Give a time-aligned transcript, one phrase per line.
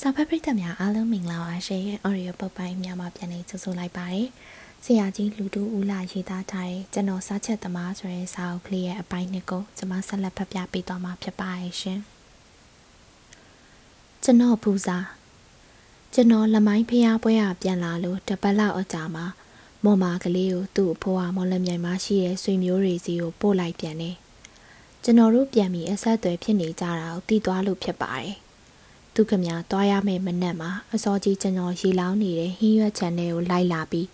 [0.00, 4.26] စာဖတ်ပရိသတ်များအားလုံးမင်္ဂလာပါရှင်။ Audio ပုတ်ပိုင်းများမှာပြန်လည်ကြိုဆိုလိုက်ပါတယ်။
[4.84, 12.00] ဆရာကြီးလူတူဦးလာရေးသားထားတဲ့ကျွန်တော်စားချက်သမားဆိုတဲ့စာအုပ်ကလေးရဲ့အပိုင်းနှစ်ကိုကျွန်မဆက်လက်ဖတ်ပြပေးသွားမှာဖြစ်ပါရဲ့ရှင်။
[14.22, 14.98] ကျွန်တော်ပူစာ
[16.14, 19.26] ကျွန်တော်လမိုင်းဖျားပွဲရပြန်လာလို့တပတ်လောက်အကြာမှာ
[19.84, 24.14] မော်မာကလေးကိုသူ့အဖိုးကမော်လမြိုင်မှာရှိတဲ့ဆွေမျိုးတွေစီကိုပို့လိုက်ပြန်တယ်။
[25.02, 28.36] ကျွန်တော်တို့ပြန်ပြီးအဆက်အသွယ်ဖြစ်နေကြတာကိုသိသွားလို့ဖြစ်ပါတယ်။
[29.18, 34.08] သူကမြသွားရမယ့်မနက်မှာအစောကြီးကျွန်တော်ရေလောင်းနေတဲ့ဟင်းရွက်ချန်ထဲကိုလိုက်လာပြီး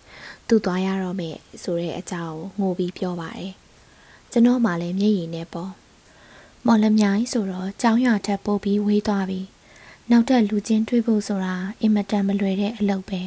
[0.47, 3.51] သူသွားရတော့မယ်ဆိုတဲ့အကြောင်းကိုငိုပြီးပြောပါတယ်။
[4.31, 5.71] ကျွန်တော်မှလည်းမျက်ရည်နဲ့ပေါ့။
[6.65, 9.41] မော်လမြိုင်ဆိုတော့ကြောင်းရွာထက်ပိုပြီးဝေးသွားပြီ။
[10.11, 13.21] နောက်ထပ်လူချင်းတွေ့ဖို့ဆိုတာအင်မတန်မလွယ်တဲ့အလုပ်ပဲ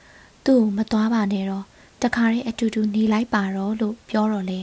[0.44, 1.64] ။သူ့ကိုမသွားပါနဲ့တော့
[2.02, 4.60] တခါတည်းအတူတူနေလိုက်ပါတော့လို့ပြောတော့လေ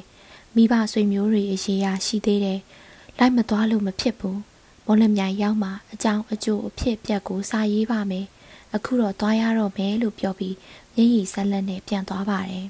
[0.56, 2.60] မိဘဆွေမျိုးတွေအရေးရရှိသေးတယ်။
[3.18, 4.40] လိုက်မသွားလို့မဖြစ်ဘူး
[4.92, 8.26] မော်လမြိုင်ရောက်မှအကြောင်းအကျိုးအဖြစ်ပြက်ကိုစာရေးပါမယ်
[8.76, 10.56] အခုတော့သွားရတော့မယ်လို့ပြောပြီး
[10.96, 12.68] မျက်ရည်ဆက်လက်နဲ့ပြန်သွားပါတယ်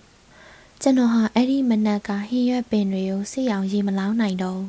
[0.81, 4.61] ကျွန်တော်ဟာအဲ့ဒီမနက်ကဟင်းရွက်ပင်တွေကိုစိတ်အောင်ရေမလောင်းနိုင်တော့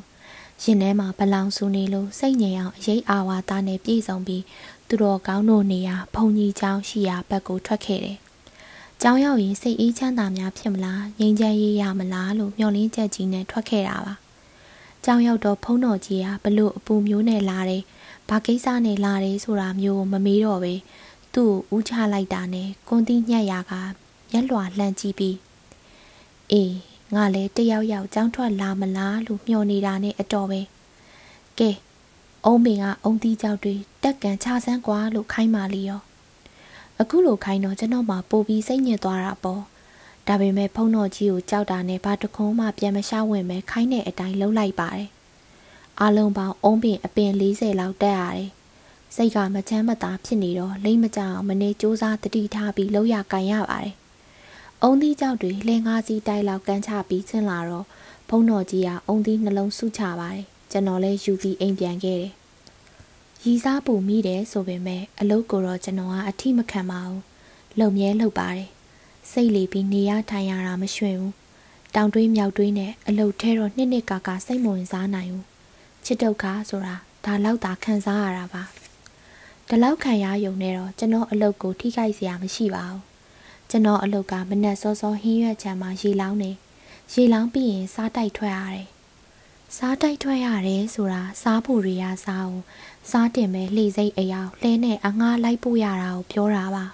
[0.63, 4.43] ရင်ထဲမှာဘလောင်ဆူနေလို့စိတ်ငြိမ်အောင်အရေးအာဝါသားနဲ့ပြေဆုံးပြီး
[4.87, 8.17] သူတော်ကောင်းတို့နေရာဘုံကြီးချောင်းရှိရာဘက်ကိုထွက်ခဲ့တယ်။
[9.01, 14.13] ကြောင်ရောက်ရင်စိတ်အေးချမ်းသာများဖြစ်မလားငြိမ်ချမ်းရေးရမလားလို့မျှော်လင့်ချက်ကြီးနဲ့ထွက်ခဲ့တာပါ
[15.05, 17.81] ကြောင်ရောက်တော့ဖုံးတော်ကြီးဟာဘလို့အပူမျိုးနဲ့လာတယ်။
[18.29, 20.73] ဘာကိစ္စနဲ့လာတယ်ဆိုတာမျိုးမမေးတော့ပဲ
[21.33, 23.73] သူ့ကိုဦးချလိုက်တာနဲ့ကွန်တီးညက်ရာက
[24.31, 25.37] မျက်လွှာလှမ်းကြည့်ပြီး
[26.51, 26.75] အေး
[27.13, 30.61] ငါလည်းတယောက်ယောက်ကြောင်းထွက်လာမလားလို့မျှော်နေတာနဲ့အတော်ပဲ။
[31.59, 31.69] ကဲ
[32.45, 36.01] အုံးပင်ကအုံတီးကြောက်တွေတက်ကန်ချဆန်းကွာလို့ခိုင်းပါလီရော။
[36.99, 39.61] အခုလိုခိုင်းတော့ကျွန်တော်မှပိုပြီးစိတ်ညစ်သွားတာပေါ့
[40.31, 45.07] ဒါပေမဲ့ဖုံတော်ကြီးကိုကြောက်တာနဲ့ဘာတခုံးမှပြန်မရှောက်ဝင်ပဲခိုင်းတဲ့အတိုင်းလှုပ်လိုက်ပါတယ်။
[45.99, 48.49] အားလုံးပေါင်းအုံးပင်အပင်40လောက်တက်ရတယ်။
[49.15, 53.93] စိတ်ကမချမ်းမသာဖြစ်နေတော့လိမ့်မကြအောင်မနေစူးစမ်းတတိထားပြီးလှုပ်ရကန်ရပါတယ်။
[54.81, 57.85] အုံးသီးကြောက်တွေလှင်ငါးစီးတိုက်လောက်ကန်းချပြီးဆင်းလာတော့
[58.29, 62.33] ဖုံတော်ကြီးကအုံးသီးနှလုံးစုချပါတယ်။ကျွန်တော်လည်းယူပြီးအိမ်ပြန်ခဲ့တယ်။
[63.43, 67.21] ရီစားပူမိတယ်ဆိုပေမဲ့အလုပ်ကိုတော့ကျွန်တော်ကအထိမခံပါဘူး။
[67.79, 68.69] လုံမြဲလုပ်ပါတယ်။
[69.31, 71.33] စိတ်လီပြီးနေရထိုင်ရတာမရွှင်ဘူး
[71.95, 75.45] တောင်တွေးမြောက်တွေးနဲ့အလုတ်ထဲတော့နှစ်နှစ်ကာကာစိတ်မဝင်စားနိုင်ဘူး
[76.05, 78.63] ချစ်ဒုက္ခဆိုတာဒါလောက်သာခံစားရတာပါ
[79.67, 83.01] ဒီလောက်ခံရယုံနဲ့တော့ကျွန်တော်အလုတ်ကိုထိခိုက်စရာမရှိပါဘူး
[83.69, 86.51] ကျွန်တော်အလုတ်ကမနက်စောစောဟင်းရွက်ချမ်းမှာရေလောင်းနေ
[87.13, 88.87] ရေလောင်းပြီးရင်စားတိုက်ထွက်ရတယ်
[89.77, 92.59] စားတိုက်ထွက်ရတယ်ဆိုတာစားဖို့ရိယာစားအောင်
[93.11, 96.85] စားတင်မဲ့လှေစိတ်အယောင်လှဲနဲ့အငှားလိုက်ပို့ရတာကိုပြောတာပါ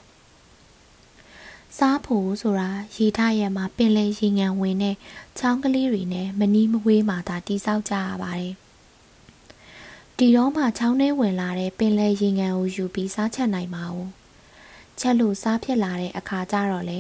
[1.82, 4.96] စားဖို့ဆိုတာရေထရက်မှာပင်လယ်ရေငံဝင်တဲ့
[5.38, 8.54] ချောင်းကလေးတွေနဲ့မနီးမဝေးမှသာတိဆောက်ကြရပါတယ်။
[10.18, 14.10] ဒီတော့မှချောင်းထဲဝင်လာတဲ့ပင်လယ်ရေငံကိုယူပြီးစားချက်နိုင်ပါဘူး။
[15.00, 16.98] ချက်လို့စားဖြစ်လာတဲ့အခါကျတော့လေ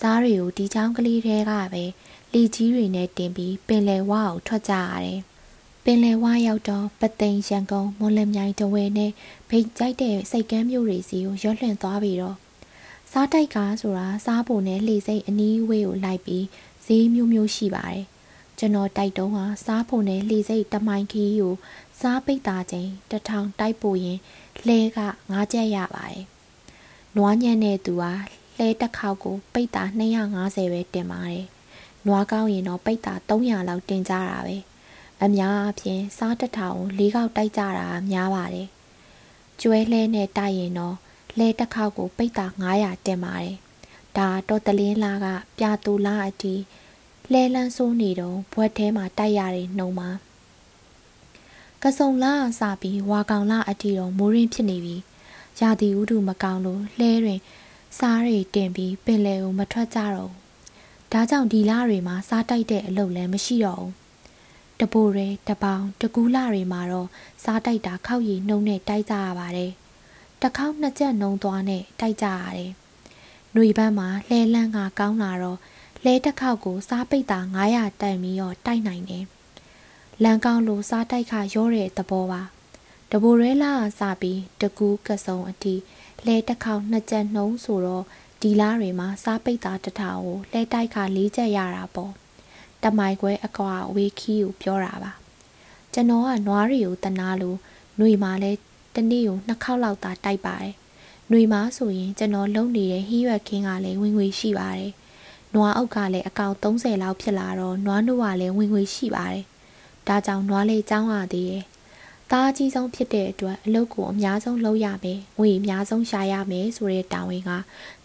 [0.00, 1.84] စားတွေကိုဒီချောင်းကလေးထဲကပဲ
[2.32, 5.20] လီကြီးတွေနဲ့တင်ပြီးပင်လယ်ဝါကိုထွက်ကြရတယ်။
[5.84, 9.10] ပင်လယ်ဝါရောက်တော့ပသိမ်ရန်ကုန်မွန်လမြိုင်တဝဲနဲ့
[9.48, 12.38] ဖိတ်ကြိုက်တဲ့စိတ်ကမ်းမျိုးတွေစီကိုရွတ်လွှင့်သွားပြီးတော့
[13.14, 16.44] စားတိုက်ကားဆိုတာစားဖို့နဲ့လှေစိတ်အနီးဝေးကိုလိုက်ပြီး
[16.86, 18.02] ဈေးမျိုးမျိုးရှိပါတယ်။
[18.58, 21.54] ကျွန်တော်တိုက်တုံးဟာစားဖို့နဲ့လှေစိတ်တမိုင်ခီးကို
[22.00, 24.18] စားပိတ်တာချင်းတထောင်တိုက်ပို့ရင်
[24.66, 24.98] လှဲက
[25.30, 26.22] ငါးချက်ရပါတယ်။
[27.16, 28.12] နွားညံ့တဲ့သူဟာ
[28.56, 29.84] လှဲတစ်ခေါက်ကို ပိတ်တာ
[30.30, 31.44] 250ပဲတင်ပါတယ်။
[32.06, 34.56] နွားကောင်းရင်တော့ပိတ်တာ300လောက်တင်ကြတာပဲ။
[35.22, 38.68] အများအပြားစားတစ်ထောင်ကို၄ခေါက်တိုက်ကြတာများပါတယ်။
[39.60, 40.96] ကျွဲလှဲနဲ့တိုက်ရင်တော့
[41.38, 42.46] လဲတစ်ခေါက်ကို ပိတ်တာ
[42.76, 43.54] 900တင်ပါတယ်။
[44.16, 45.26] ဒါတော့တလင်းလာက
[45.58, 46.54] ပြာတူလာအတီ
[47.32, 50.10] လဲလန်းဆိုးနေတော့ဘွက်ထဲမှာတိုက်ရတဲ့နှုံမှာ
[51.82, 54.96] ကစုံလာစပြီးဝါကောင်လာအတီတော့မိုးရင်းဖြစ်နေပြီ။
[55.60, 57.40] ရာသီဥတုမကောင်းလို့လှဲတွင်
[57.98, 60.38] စားတွေတင်ပြီးပင်လယ်ကိုမထွက်ကြတော့ဘူး။
[61.12, 63.92] ဒါကြောင့်ဒီလတွေမှာစားတိုက်တဲ့အလုပ်လည်းမရှိတော့ဘူး။
[64.80, 67.08] တပိုရဲတပေါင်းတကူးလာတွေမှာတော့
[67.44, 69.72] စားတိုက်တာခောက်ရည်နှုံနဲ့တိုက်ကြရပါတယ်။
[70.41, 72.71] တစ်ခေါက်နှစ်ချက်နှုံသွားနဲ့တိုက်ကြရတယ်။
[73.53, 75.59] ຫນွေပန်းမှာလှဲလန်းကကောင်းလာတော့
[76.05, 77.39] လဲတစ်ခေါက်ကိုစားပိတ်တာ
[77.71, 79.25] 900တိုင်ပြီးတော့တိုက်နိုင်တယ်။
[80.23, 82.41] လန်ကောင်းလိုစားတိုက်ခါရောတဲ့သဘောပါ။
[83.11, 85.75] တဘိုရဲလာစပြီးတကူးကစုံအတီ
[86.25, 88.05] လဲတစ်ခေါက်နှစ်ချက်နှုံဆိုတော့
[88.41, 92.11] ဒီလားတွေမှာစားပိတ်တာတစ်ထောင်ကိုလဲတိုက်ခါ၄ချက်ရတာပေါ့။
[92.83, 95.11] တမိုင်ခွဲအကွာဝေးခီးကိုပြောတာပါ။
[95.93, 97.57] ကျွန်တော်ကနွားတွေကိုတနာလို့
[97.97, 98.51] ຫນွေမှာလဲ
[98.95, 100.73] တနေ့ကိုနှစ်ခေါက်လောက်သာတိုက်ပါတယ်။
[101.29, 104.91] ຫນွေမှာဆိုရင်ကျွန်တော်လုံနေတဲ့ဟင်းရွက်ခင်းကလည်းဝင်ငွေရှိပါတယ်။
[105.53, 109.43] နွားအုပ်ကလည်းအကောင်30လောက်ဖြစ်လာတော့နွားနှုတ်ကလည်းဝင်ငွေရှိပါတယ်။
[110.07, 111.65] ဒါကြောင့်နွားလေးចောင်းရသေးတယ်။
[112.31, 117.51] သားအကြီးဆုံးဖြစ်တဲ့အတွက်အလုပ်ကိုအများဆုံးလုပ်ရမယ်ငွေအများဆုံးရှာရမယ်ဆိုတဲ့တာဝန်က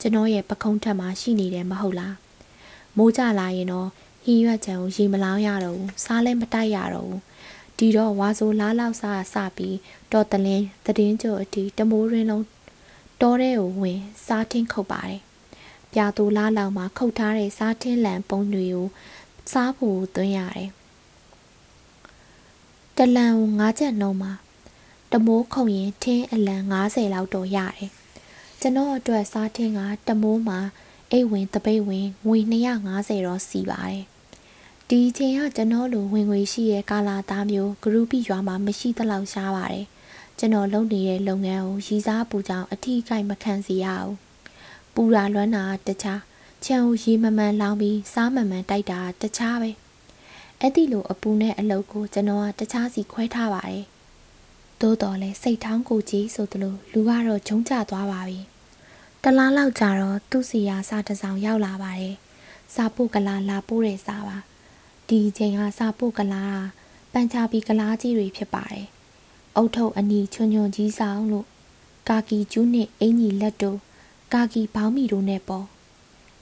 [0.00, 2.14] ကျွန်တော်ရဲ့ပခုံးထက်မှာရှိနေတယ်မဟုတ်လား
[2.96, 3.88] မိုးကြလာရင်တော့
[4.24, 7.20] ဟင်းရွက်ချံကိုရေမလောင်းရတော့ဘူးစားလဲမတိုက်ရတော့ဘူး
[7.78, 9.76] ဒီတော့ဝါဆိုလားလောက်စားစပြီး
[10.15, 12.45] တော်တလင်းသတင်းကြိုအတီတမိုးရင်းလုံး
[13.21, 15.19] တောထဲကိုဝင် စားထင်းခုတ်ပါတယ်
[15.91, 18.87] ပြာတူလားလောက်မှာခုတ်ထားတဲ့စားထင်းလံပုံတွေကို
[19.51, 20.69] စားဖို့သွင်းရတယ်
[22.97, 24.31] တလန်ကို၅ချက်နှုံးမှာ
[25.11, 27.89] တမိုးခုံရင်ထင်းအလံ90လောက်တော့ရတယ်
[28.59, 30.59] ကျွန်တော်အတွက်စားထင်းကတမိုးမှာ
[31.11, 32.37] အိတ်ဝင်တပိတ်ဝင်ငွေ
[32.83, 34.03] 250တော့စီပါတယ်
[34.89, 39.85] ဒီချိန်ကကျွန်တော်လိုဝင်ငွေရှိရဲ့ကာလာသားမျိုးဂရုပိရွာမှာမရှိသလောက်ရှားပါတယ်
[40.39, 44.11] ကျွန်တော်လုပ်နေတဲ့လုပ်ငန်းကိုရည်စားပူကြောင်အထီးကိုက်မခံစီရအောင်
[44.93, 46.21] ပူရာလွမ်းတာတခြား
[46.65, 49.71] ခြံကိုရေမမှန်လောင်းပြီးစားမှန်မှန်တိုက်တာတခြားပဲ
[50.59, 53.83] အဲ့ဒီလိုအပူနဲ့အလုတ်ကိုကျွန်တော်ကတခြားစီခွဲထားပါတယ်
[54.81, 58.39] သို့တော်လဲစိတ်ထောင်းကိုကြီးဆိုသလိုလူကတော့ဂျုံကျသွားပါပြီ
[59.23, 62.15] တလားလောက်ကြာတော့သူ့စီယာစာတစောင်ရောက်လာပါတယ်
[62.75, 64.37] စာပုတ်ကလာလာပို့တဲ့စာပါ
[65.09, 66.43] ဒီချိန်ကစာပုတ်ကလာ
[67.13, 68.85] ပန်ချာပီကလားကြီးတွေဖြစ်ပါတယ်
[69.55, 71.47] အုတ်ထုတ်အနီချွန်ချွန်ကြီးဆောင်လို့
[72.09, 73.79] ကာကီကျူးနဲ့အင်ကြီးလက်တို့
[74.33, 75.65] ကာကီဘောင်းမီတို့နဲ့ပေါ့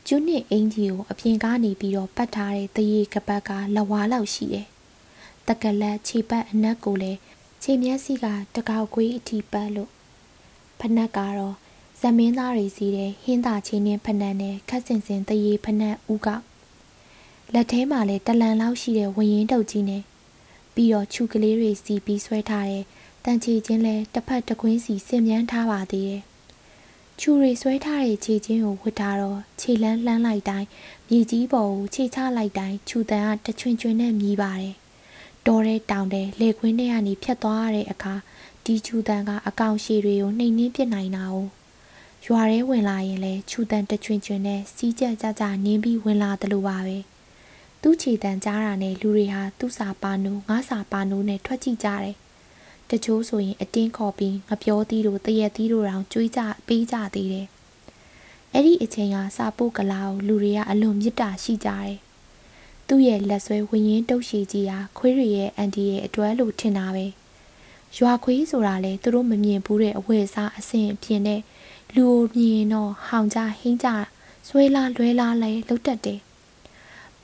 [0.07, 4.68] ကျူးနဲ့အင်ကြီးကိုအပြင်ကနေပြီးတော့ပတ်ထားတဲ့တရေကပတ်ကလဝါလောက်ရှိတယ်
[5.48, 7.19] တကလက်ခြေပတ်အနက်ကိုလည်း
[7.63, 8.25] ခြေမျက်စိက
[8.56, 9.92] တကောက်ခွေးအထိပတ်လို့
[10.80, 11.56] ဖနက်ကတော့
[12.01, 16.27] ဇမင်းသားတွေစီတဲ့ဟင်းသာချင်းနဲ့ဖနက်နဲ့ခက်စင်စင်တရေဖနက်ဦးက
[17.54, 20.04] လက်ထဲမှာလည်းတလန်လောက်ရှိတဲ့ဝရင်တုပ်ကြီးနဲ့
[20.74, 22.83] ပြီးတော့ခြူကလေးတွေစီပြီးဆွဲထားတဲ့
[23.28, 26.22] တန်ချီချင်းလဲတစ်ဖက်တစ်ကွင်းစီစင်မြန်းထားပါသေးတယ်။
[27.20, 30.68] ခြူတွေဆွဲထားတဲ့ခြေချင်းကိုဝတ်ထားတော့ခြေလန်းလှမ်းလိုက်တိုင်း
[31.10, 34.74] မြေကြီးပေါ်ကိုခြေချလိုက်တိုင်းခြူတန်ကတချွင်ချွင်နဲ့မြည်ပါတယ်။
[35.48, 38.14] တော်တဲ့တောင်တဲ့လေခွင်းထဲကနေဖြတ်သွားရတဲ့အခါ
[38.66, 41.36] ဒီခြူတန်ကအကောင်ရှည်တွေကိုနှိမ်နှင်းပစ်နိုင်တာ哦။
[42.25, 46.98] ရွာထဲဝင်လာရင်လဲခြူတန်တချွင်ချွင်နဲ့စီးကြကြကြနင်းပြီးဝင်လာတယ်လို့ပါပဲ။
[47.81, 52.16] သူ့ခြေတန်ကြားတာနဲ့လူတွေဟာသူ့စာပါနိုးငါစာပါနိုးနဲ့ထွက်ကြည့်ကြတယ်
[52.94, 57.48] တချို့ဆိုရင်အတင်းခေါ်ပြီးငပြောသီးတို့တရက်သီးတို့တောင်ကြွေးကြပေးကြသေးတယ်။
[58.54, 61.95] အဲ့ဒီအချိန်ကစာပုတ်ကလာကိုလူတွေကအလွန်မြစ်တာရှိကြတယ်။
[62.88, 67.06] သူ့ရဲ့လက်ဆွဲဝင်းရင်တုတ်ရှိကြီးဟာခွေးတွေရဲ့အန်တီရဲ့အတွဲလို့ထင်တာပဲ။
[67.98, 71.42] ရွာခွေးဆိုတာလေသူတို့မမြင်ဘူးတဲ့အဝတ်အစားအဆင်အပြင်နဲ့
[71.96, 73.89] လူကိုမြင်တော့ဟောင်ကြဟင်းကြ
[74.48, 76.19] ဆွဲလာလွဲလာလဲလှုပ်တတ်တယ်။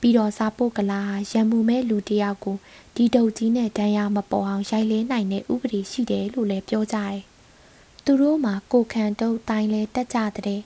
[0.00, 1.00] ပြီးတော့စာပုတ်ကလာ
[1.30, 2.56] ရံမှုမဲ့လူတယောက်ကို
[3.02, 7.18] ဒီတုတ်ကြီးနဲ့တန်းရမပေါ်အောင်ရိုက်လဲနိုင်တဲ့ဥပဒေရှိတယ်လို့လည်းပြောကြတယ်။
[8.04, 10.60] သူတို့မှာကိုခံတုတ်တိုင်းလဲတက်ကြတဲ့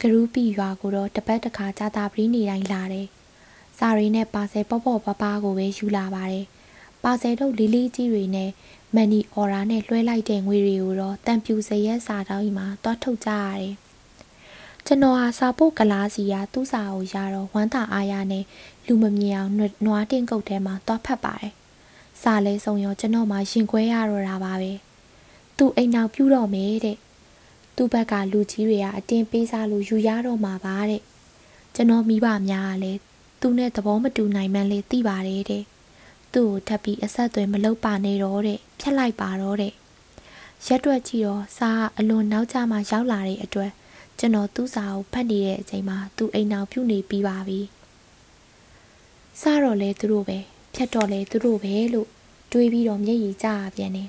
[0.00, 3.06] ဂရူပီရွာကိုတော့တပတ်တခါကြာတာပရိနေတိုင်းလာတယ်။
[3.78, 6.46] စာရီနဲ့ပါဆယ်ပေါ့ပေါ့ပါပါကိုပဲယူလာပါတယ်။
[7.04, 8.50] ပါဆယ်တို့လေးလေးကြီးတွေနဲ့
[8.94, 13.74] မန်နီအော်ရာနဲ့လွှဲလိုက်တဲ့ငွေတွေကိုတော့တန်ပြူစရက်စာတောင်းမှာတွားထုတ်ကြရတယ်။
[14.86, 18.44] ကျွန်တော်ဟာစာပုတ်ကလားစီကသူ့စာကိုရတော့ဝမ်းသာအားရနဲ့
[18.86, 19.52] လူမမြင်အောင်
[19.86, 21.52] နွားတင်ကုတ်ထဲမှာသွားဖတ်ပါတယ်။
[22.22, 24.72] စာလဲဆုံးရောကျွန်တော်မှရင်ခွဲရတော့တာပါပဲ။
[25.58, 26.96] သူ့အိမ်နောက်ပြူတော့မယ်တဲ့။
[27.76, 31.02] သူ့ဘက်ကလူကြီးတွေကအတင်းပေးစားလို့ယူရတော့မှာပါတဲ့။
[31.74, 33.00] ကျွန်တော်မိဘများကလည်း
[33.40, 35.64] သူ့နဲ့သဘောမတူနိုင်မှန်းလေသိပါတယ်တဲ့။
[36.34, 39.72] သူ့ကိုထပ်ပြီးအဆက်အသွယ်မလုပ်ပါနဲ့တော့တဲ့။ဖြတ်လိုက်ပါတော့တဲ့။
[40.66, 43.70] ရက်ွက်ကြည့်တော့စာအလွန်နောက်ကျမှရောက်လာတဲ့အတွက်
[44.18, 47.60] ကျွန်တော်သူ့စာကိုဖတ်နေတဲ့အချိန်မှာသူအိမ်နောက်ပြုတ်နေပြီးပါပြီ။
[49.40, 50.38] စတော့လဲသူတို့ပဲ
[50.74, 52.08] ဖြတ်တော့လဲသူတို့ပဲလို့
[52.52, 54.08] တွေးပြီးတော့မျက်ရည်ကျပြန်တယ်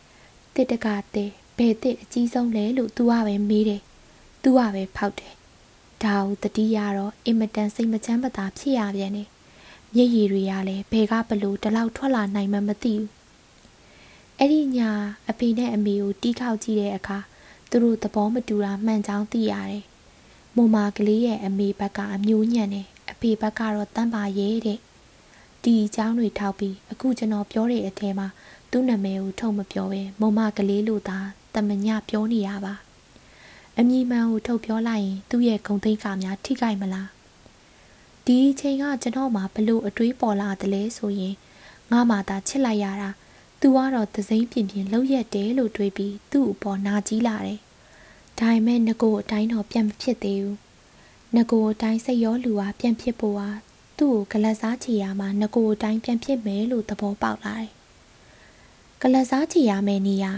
[0.54, 3.82] ။တစ်တကတဲ့ဘယ်တစ်အကြီးဆုံးလဲလို့သူကပဲမေးတယ်။
[4.42, 5.32] သူကပဲဖောက်တယ်။
[6.02, 9.28] ဒါကိုတတိယတော့အင်မတန်စိတ်မချမ်းမသာဖြစ်ရပြန်တယ်။
[9.94, 13.08] မျက်ရည်တွေကလည်းဘယ်ကဘလို့ဒီလောက်ထွက်လာနိုင်မှမသိဘူး။
[14.38, 14.90] အဲ့ဒီညာ
[15.30, 17.18] အဖေနဲ့အမေကိုတီးခေါက်ကြည့်တဲ့အခါ
[17.70, 19.84] သူတို့သဘောမတူတာမှန်ကြောင်းသိရတယ်။
[20.56, 24.78] မုံမာကလေးရဲ့အမေဘက်ကအမျိုးညံ့တယ်အဖေဘက်ကတော့တန်းပါရဲ့တဲ့။
[25.66, 28.28] ဒီအကြောင်းတွေထောက်ပြီးအခုကျွန်တော်ပြောတဲ့အထဲမှာ
[28.70, 31.18] သူ့နာမည်ကိုထုတ်မပြောပဲမုံမာကလေးလို့သာ
[31.54, 32.74] တမညပြောနေရပါ။
[33.78, 37.08] အမည်မှန်ကိုထုတ်ပြောလိုက်ရင်သူ့ရဲ့ဂုံသိက္ခာများထိခိုက်မလား။
[38.26, 41.34] ဒီအချိန်ကကျွန်တော်မှဘလို့အတွေးပေါ်လာတယ်လဲဆိုရင်
[41.90, 43.10] ငါမှသာချစ်လိုက်ရတာ။
[43.60, 47.60] သူကတော့သစိမ့်ပြင်းပြင်းလှုပ်ရက်တယ်လို့တွေးပြီးသူ့အပေါ်နာကြီးလာတယ်။
[48.38, 50.56] ဒါပေမဲ့ငကိုအတိုင်းတော့ပြန်မဖြစ်သေးဘူး။
[51.36, 53.48] ငကိုအတိုင်းစိတ်ရောလူဟာပြန်ဖြစ်ဖို့ဟာ
[53.98, 57.70] သူ့ကိုကလတ်စားချီရမှာငကိုအတိုင်းပြန်ဖြစ်မယ်လို့သဘောပေါက်လာတယ်။
[59.02, 60.32] ကလတ်စားချီရမယ်နေရာ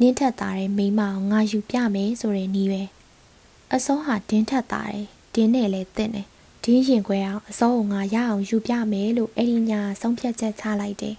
[0.00, 2.82] နင်းထက်သားတဲ့မိမအောင်ငါယူပြမယ်ဆိုတဲ့နီးပဲ။
[3.72, 6.26] အစောဟာတင်းထက်သားတယ်။တင်းနဲ့လည်းတင့်တယ်။
[6.64, 11.16] ဒင်းရင်ခွဲအောင်အစောကိုငါရအောင်ယူပြမယ်လို့အဲ့ဒီညာဆုံးဖြတ်ချက်ချလိုက်တယ်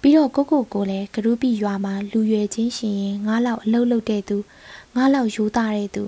[0.00, 4.36] ပြီးတော့ကိုကိုကိုလည်းဂရုပီရွာမှာလူရွယ်ချင်းရှင်ရင်ငါးလောက်အလုတ်လုတ်တဲ့သူ
[4.96, 6.02] ငါးလောက်ယူသားတဲ့သူ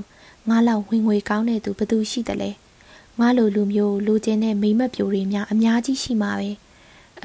[0.48, 2.50] ငါးလောက်ဝင်ငွေကောင်းတဲ့သူဘသူရှိတယ်လဲ
[3.20, 6.50] ငါလိုလူမျိုးလူချင်းတဲ့မိမပြိုတွေများအများကြီးရှိမှာပဲ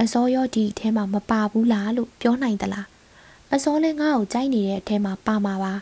[0.01, 2.87] အစောရောဒီအထဲမှာမပါဘူးလားလို့ပြောနိုင်သလား
[3.53, 5.73] အစောလဲငါ့ကိုကြိုက်နေတဲ့အထဲမှာပါမှာပါ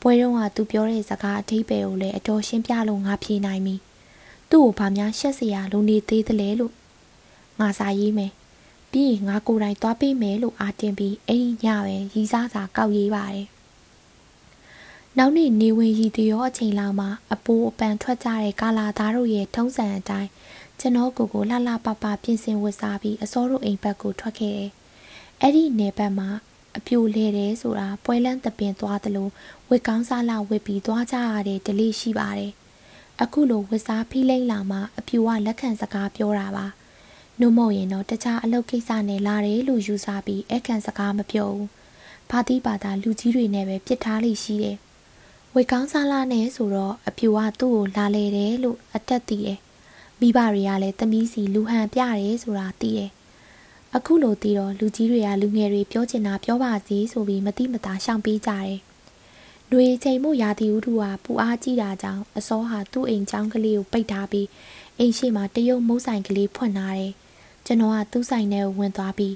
[0.00, 3.74] ပွဲတော့ကသူပြောတဲ့စကားအထိပ္ပယ်ကိုလည်းအတော်ရှင်းပြလို့ငါဖြေနိုင်ပြီ
[4.50, 6.72] သူ့ကိုဘာများရှက်စရာလုံနေသေးသလဲလို့
[7.60, 8.32] ငါစာရေးမယ်
[8.90, 13.46] ပြီးရင်ငါကိုယ်တိုင်သွားပေးမယ်လို့အားတင်ပြီးအဲ့ဒီညပဲရီစားစာကောက်ရေးပါတယ်
[15.18, 20.30] နောက်နေ့နေဝင်ရီတရောအချိန်လောက်မှာအပိုးအပန်ထွက်ကြတဲ့ကာလာသားတို့ရဲ့ထုံးစံအတိုင်း
[20.80, 24.70] ကျွန်တော်ကိုကိုလှလှပပပြင်ဆင်ဝတ်စားပြီးအစောတို့အိမ်ဘက်ကိုထွက်ခဲ့တယ်။
[25.40, 26.28] အဲ့ဒီနယ်ဘက်မှာ
[26.76, 29.28] အပြိုလဲတယ်ဆိုတာပွဲလန်းတပင်သွားသလို
[29.70, 32.52] ဝစ်ကောင်းစားလာဝစ်ပြီးသွားကြရတဲ့ဒလေးရှိပါတယ်။
[33.22, 36.66] အခုလိုဝစ်စားဖိလိမ့်လာမှအပြိုကလက်ခံစကားပြောတာပါ။
[37.40, 41.68] နှုတ်မို့ရင်တော့တခြားအလုပ်ကိစ္စနဲ့လာတယ်လို့ယူဆပြီးအခန့်စကားမပြောဘူး။
[42.30, 44.78] ဘာတိပါတာလူကြီးတွေနဲ့ပဲပြစ်ထားလိမ့်ရှိတယ်။
[45.56, 49.58] ဝေကောင်းစားလာနဲ့ဆိုတော့အပြူကသူ့ကိုလာလေတယ်လို့အတက်သိတယ်။
[50.20, 53.10] မိဘတွေကလည်းသမီးစီလူဟန်ပြတယ်ဆိုတာသိတယ်။
[53.96, 58.78] အခုလိုသိတော့လူကြီးတွေကလူငယ်တွေပြောချင်တာပြောပါစီဆိုပြီးမတိမတာရှောင်ပေးကြတယ်။
[59.70, 64.48] နှွေချိန်မှုရာသီဥတုဟာပူအားကြီးတာကြောင့်အစောဟာသူ့အိမ်ချောင်းကလေးကိုပိတ်ထားပြီး
[64.98, 67.12] အိမ်ရှိမှာတရုတ်မုတ်ဆိုင်ကလေးဖွင့်ထားတယ်။
[67.66, 69.34] ကျွန်တော်ကသူ့ဆိုင်ထဲကိုဝင်သွားပြီး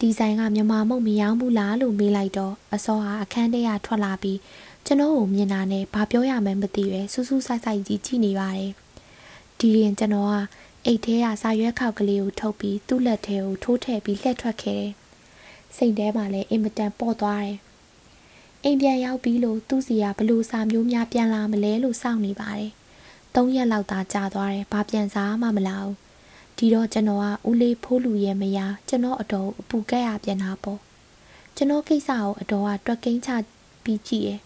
[0.00, 4.38] ဒီဆိုင်ကမြန်မာမုတ်မရောဘူးလားလို့မေးလိုက်တော့အစောဟာအခန်းထဲကထွက်လာပြီး
[4.86, 8.72] ကျွန်တော်ကိုမြင်တာနဲ့ဘာပြောရမှန်းမသိပဲစူးစူးဆိုင်ဆိုင်ကြီးကြည့်နေပါတယ်
[9.58, 10.34] ဒီရင်ကျွန်တော်က
[10.86, 14.90] အိတ်ထဲကစာရွက်ခောက်ကလေးကိုထုတ်ပြီးသူ့လက်ထဲကိုထိုးထည့်ပြီးလှည့်ထွက်ခဲ့တယ်
[15.76, 17.56] စိတ်ထဲမှာလည်းအင်မတန်ပေါ့သွားတယ်
[18.64, 22.70] အိမ်ပြန်ရောက်ပြီးလို့သူ့စီကဘလို့စာမျိုးများပြန်လာမလဲလို့စောင့်နေပါတယ်
[23.34, 25.94] သုံးရက်လောက်သာကြာသွားတယ်ဘာပြန်စားမှမလာဘူး
[26.56, 30.80] ဒီတော့ကျွန်တော်ကဦးလေးဖိုးလူရဲ့မယားကျွန်တော်အတော်အပူကက်ရပြန်တာပေါ့
[31.56, 33.30] ကျွန်တော်ကိစ္စကိုအတော်ကတွက်ကိန်းချ
[33.84, 34.40] ပြီးကြည့်ရယ်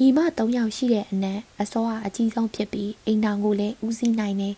[0.00, 4.54] ညီမ၃ယောက်ရှိတဲ့အနက်အစောကအကြီးဆုံးဖြစ်ပြီးအိမ်တော်ကိုလည်းဦးစီးနိုင်တယ်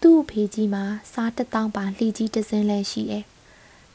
[0.00, 3.24] သူ့အဖေကြီးမှာစားတထောင်ပါလှီကြီးတစ်စင်းလည်းရှိတယ်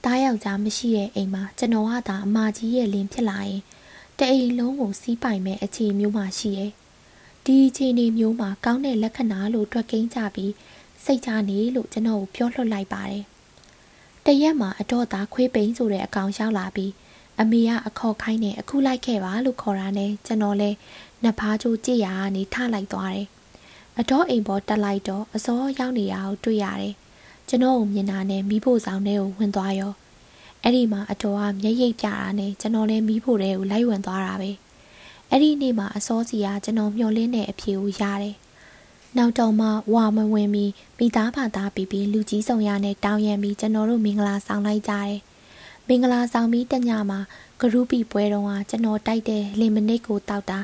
[0.04, 3.62] တားယောက်ျားမရှိတဲ့အိမ်မှာကျွန်တော်ကသာအမကြီးရဲ့လင်းဖြစ်လာရင်
[4.18, 6.72] တအိမ်လုံးကိုစီးပိုင်မဲ့အခြေမျိုးမှရှိရဲ့
[7.46, 10.52] ဒီအခြေအနေမျိုးမှာကောင်းတဲ့လက္ခဏာလို့တွက်ကိန်းကြပြီး
[11.04, 13.24] စိတ်ချနေလို့ကျွန်တော်ကိုပြောလွှတ်လိုက်ပါတယ်။
[14.26, 16.92] တရက်မှာအတော့သားခွေးပိန်ဆိုတဲ့အကောင်ရောက်လာပြီး
[17.42, 20.70] အမေကအခေါ်ခိုင်းနဲ့အခုလိုက်ခဲ့ပါလို့ခေါ်တာနဲ့ကျွန်တော်လဲ
[21.24, 23.28] နှစ်ဖားချိုးကြည့်ရကနေထလိုက်သွားတယ်။
[24.00, 26.94] အတော့အိမ်ပေါ်တက်လိုက်တော့အစောရောက်နေတာကိုတွေ့ရတယ်။
[27.48, 29.94] ကျွန်တော်ကိုမြင်တာနဲ့မိဖို့ဆောင်ထဲကိုဝင်သွားရော။
[30.64, 34.52] အဲ့ဒီမှာအတော်ကမျက်ရည်ပြတာနဲ့ကျွန်တော်လည်းမိဖို့တဲကိုလိုက်ဝင်သွားတာပဲ။
[35.32, 38.36] အဲ့ဒီနေ့မှာအစောစီကကျွန်တော်မျောလင်းတဲ့အဖြေကိုရတယ်
[39.18, 40.66] နောက်တော့မှဝါမဝင်မီ
[40.98, 45.18] မိသားဖာသားပြီးပြီးလူကြီးဆောင်ရနဲ့တောင်းရံပြီးကျွန်တော်တို့မင်္ဂလာဆောင်လိုက်ကြတယ်။
[45.88, 47.20] မင်္ဂလာဆောင်ပြီးတညမှာ
[47.60, 50.60] ဂရုပီပွဲတော်ကကျွန်တော်တိုက်တဲ့လင်မနစ်ကိုတောက်တာ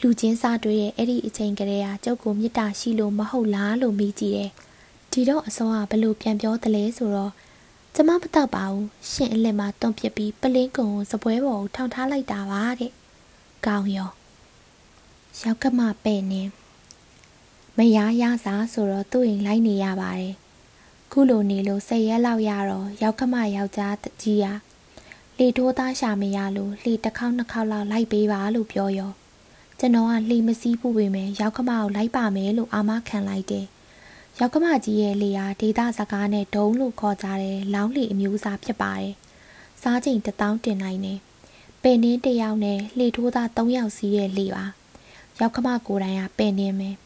[0.00, 4.50] လူချင်းစားတွေရဲ့အဲ့ဒီအချိန်ကလေးကကျုပ်ကိုမြစ်တာရှိလို့မဟုတ်လားလို့မိကြည့်တယ်။
[5.12, 7.32] ဒီတော့အစောကဘလို့ပြန်ပြောသလဲဆိုတော့
[7.94, 12.92] ကျမမတော့ပါဘူးရှင်အလင်မှာတွန့်ပစ်ပြီးပလင်းကုံကိုစပွဲပေါ်ကိုထောင်ထားလိုက်တာပါတဲ့။
[13.66, 14.10] ကောင်းရော
[15.40, 16.42] ရောက်ကမပဲ့နေ
[17.76, 20.34] မရရစားဆိုတော့သူ့အိမ်လိုက်နေရပါတယ်
[21.16, 24.44] ခုလိုနေလို့စိတ်ရက်လောက်ရတော့ရောက်ခမယောက်ျားကြီးရ
[25.38, 29.12] လေထိုးသားရှာမရလို့လေတစ်ခေါက်နှစ်ခေါက်လောက်လိုက်ပေးပါလို့ပြောရော
[29.78, 33.66] ကျွန်တော်ကလှေမစည်းဘူးပေမဲ့ရောက်ခမကိုလိုက်ပါမယ်လို့အာမခံလိုက်တယ်
[34.38, 39.14] ရောက်ခမကြီးရဲ့လေယာဒေတာစကားနဲ့ဒုံလို့ခေါ်ကြတယ်လောင်းလီအမျိုးအစားဖြစ်ပါတယ်
[39.82, 41.18] စားချိန်တထောင်တင်နိုင်တယ်
[41.82, 44.64] ပင်နှင်းတယောက်နဲ့လှေထိုးသား၃ယောက်စီးရဲ့လေပါ
[45.40, 46.96] ရောက်ခမကိုယ်တိုင်ကပင်နှင်းမယ်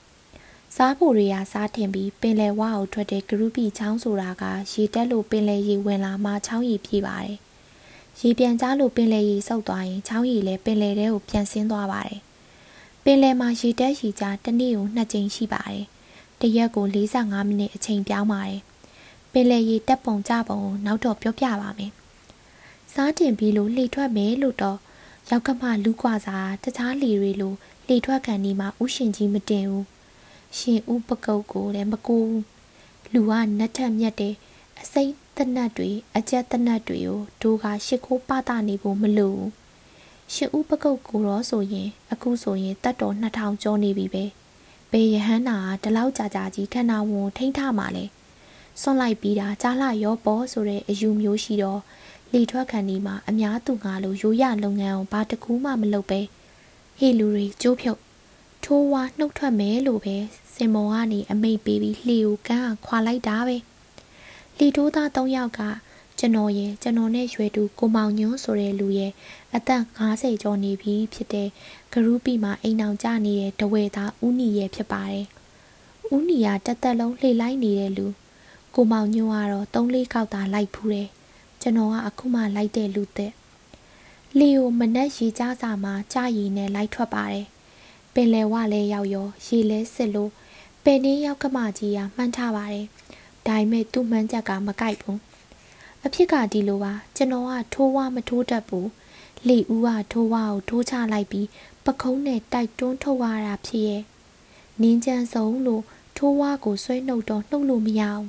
[0.76, 7.36] စားဖို့တွေကစားတင်ပြီးပင်လယ်ဝါကိုထွက်တဲ့ဂရုပီချောင်းဆိုတာကရေတက်လို့ပင်လယ်ရေဝင်လာမှချောင်းရီပြေးပါတယ်။
[8.20, 12.18] ရေပြန်ကြားလို့ပင်လယ်ရေဆုပ်သွားရင်ချောင်းရီလည်းပင်လယ်ထဲကိုပြန်ဆင်းသွားပါတယ်။
[13.04, 15.84] ပင်လယ်မှာရေတက်ရေကြားတစ်နေ့ကိုနှစ်ကြိမ်ရှိပါတယ်။
[16.40, 18.60] တရက်ကို45မိနစ်အချိန်ပြောင်းပါတယ်။
[19.32, 21.92] ပင်လယ်ရေတက်ပုံကြပုံကိုနောက်တော့ပြောပြပါမယ်။
[22.92, 24.78] စားတင်ပြီးလို့လှေထွက်မယ်လို့တော့
[25.30, 27.54] ရောက်ကမှလူကွာစာတခြားလှေတွေလို
[27.86, 29.86] လှေထွက်ကန်ဒီမှာဥရှင်ကြီးမတင်ဘူး။
[30.56, 32.18] ရှင်ဦးပကုတ်ကိုလည်းမကူ
[33.12, 34.34] လူကနတ်ထက်မြက်တဲ့
[34.80, 39.36] အစိမ့်တနတ်တွေအကြက်တနတ်တွေကိုဒိုးကရှစ်ခိုးပတာနေဖို့မလို
[40.34, 44.24] ရှင်ဦးပကုတ်ကိုတော့ဆိုရင် အခုဆိုရင်တတ်တော်2000ကျော်နေပြီပဲ
[44.90, 48.04] ဘေးယဟန္တာကဒီလောက်ကြာကြာကြီးခန္ဓာဝန်ထိမ့်ထမှာလဲ
[48.80, 51.80] စွန့်လိုက်ပြီးတာကြားလာရောပေါ်ဆိုတဲ့အယူမျိုးရှိတော့
[52.32, 56.20] လေထွက်ခံဒီမှာအများသူငါလိုရိုးရလုပ်ငန်းကိုဘာတကူမှမလုပ်ပဲ
[56.98, 58.00] ဟေလူတွေကျိုးဖြုတ်
[58.64, 60.16] ထိုးဝါနှုတ်ထွက်မယ်လို့ပဲ
[60.54, 63.56] စင်မောကနေအမိတ်ပေးပြီးလှေကိုကန်းခွာလိုက်တာပဲ
[64.56, 65.60] လှေထိုးသား၃ယောက်က
[66.18, 69.12] ကျွန်တော်ရဲ့ကျွန်တော်နဲ့ရွယ်တူကိုမောင်ညွန်းဆိုတဲ့လူရဲ့
[69.54, 71.48] အသက်50ကျော်နေပြီဖြစ်တဲ့
[71.92, 75.26] ဂရူပီမှာအိမ်အောင်ကြနေတဲ့တဝဲသားဦးနီရဲ့ဖြစ်ပါတယ်။
[76.14, 78.06] ဦးနီကတက်တက်လုံးလှေလိုက်နေတဲ့လူ
[78.74, 81.08] ကိုမောင်ညွန်းကတော့၃လေးခေါက်သာလိုက်ဖူးတယ်။
[81.60, 83.32] ကျွန်တော်ကအခုမှလိုက်တဲ့လူသက်
[84.38, 87.57] လီယိုမနက်ရေကြားစာမှာကြာရည်နဲ့လိုက်ထွက်ပါတယ်။ပ
[88.22, 90.30] င်လယ်ဝလည်းရောက်ရောရေလဲစစ်လို့
[90.84, 92.86] ပင်နေရောက်ကမကြီးကမှန်းထားပါတယ်။
[93.46, 95.18] ဒါပေမဲ့သူ့မှန်းချက်ကမကိုက်ဘူး။
[96.04, 98.86] အဖြစ်ကဒီလိုပါကျွန်တော်ကထိုးဝမထိုးတတ်ဘူး။
[99.48, 101.46] လီဦးကထိုးဝကိုထိုးချလိုက်ပြီး
[101.84, 104.02] ပခုံးနဲ့တိုက်တွန်းထုတ်ရတာဖြစ်ရဲ့။
[104.82, 105.82] နင်းချမ်းဆုံးလို့
[106.16, 108.24] ထိုးဝကိုဆွဲနှုတ်တော့နှုတ်လို့မရအောင်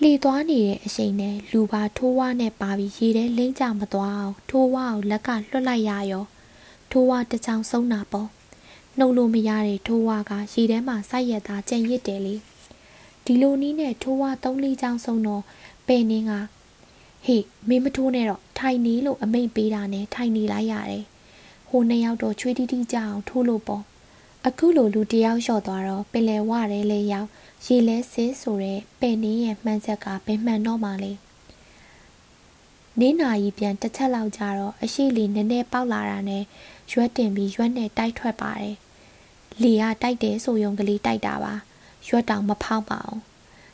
[0.00, 6.24] လှေသွားနေတဲ့အချိန်နဲ့လူပါထိုးဝါနဲ့ပါပြီးရေထဲလိမ့်ကြမသွားအောင်ထိုးဝါကိုလက်ကလွှတ်လိုက်ရရော
[6.96, 8.28] ထိုးဝါတစ်ချောင်းဆုံးတာပေါ့
[8.98, 12.34] နှုတ်လို့မရတဲ့ထိုးဝါကရေထဲမှာစိုက်ရတာကြံရစ်တယ်လေ
[13.24, 15.42] ဒီလိုနီးနဲ့ထိုးဝါသုံးလေးချောင်းဆုံးတော့
[15.86, 16.32] ပယ်နင်းက
[17.24, 21.04] ဟေ့မင်းမထိုးနဲ့တော့ထိုင်နေလို့အမိတ်ပေးတာနဲ့ထိုင်နေလိုက်ရတယ်
[21.68, 23.82] ဟိုနှစ်ယောက်တော့ချွေးတီးတီးကြအောင်ထိုးလို့ပေါ့
[24.46, 27.28] အခုလိုလူတယောက်လျှော့သွားတော့ပင်လယ်ဝရဲလေရောက်
[27.66, 31.12] ရေလဲဆင်းဆိုတဲ့ပဲ့နင်းရဲ့မှန်ချက်ကဘယ်မှန်တော့မှလဲ
[32.99, 36.43] နင်းနာကြီးပြန်တစ်ချက်လောက်ကြတော့အရှိလီနည်းနည်းပေါက်လာတာနဲ့
[36.91, 38.75] ရွက်တင်ပြီးရွက်နဲ့တိုက်ထွက်ပါတယ်
[39.61, 41.53] လီကတိုက်တယ်ဆိုယုံကလေးတိုက်တာပါ
[42.07, 43.19] ရွက်တောင်မဖောက်ပါအောင်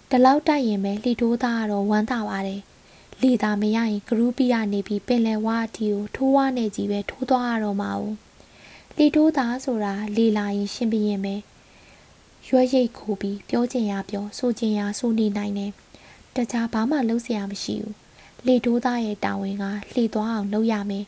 [0.09, 2.61] တလောက်တိုက်ရင်ပဲလှီထိုးသားကတော့ဝမ်းသာပါတယ်
[3.21, 8.15] လီသာမရရင်ဂရူပီကနေပြီးပင်လယ်ဝါအတီကိုထိုးဝါနဲ့ကြီးပဲထိုးသွားရတော့မှာဘူး
[8.97, 11.35] လီထိုးသားဆိုတာလီလာရင်ရှင်းပြရင်ပဲ
[12.49, 15.71] ရွက်ရိတ်ခိုးပြီးပြောချင်ရပြောဆိုချင်ရဆိုနေနိုင်တယ်
[16.35, 17.98] တခြားဘာမှလုပ်เสียမရှိဘူး
[18.46, 21.04] လေတိုးသားရဲ့တာဝန်ကလှေသွားအောင်လုပ်ရမယ်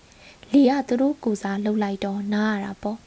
[0.53, 2.99] လေကသူတို့ကိုစားလှုပ်လိုက်တော့နားရတာပေါ့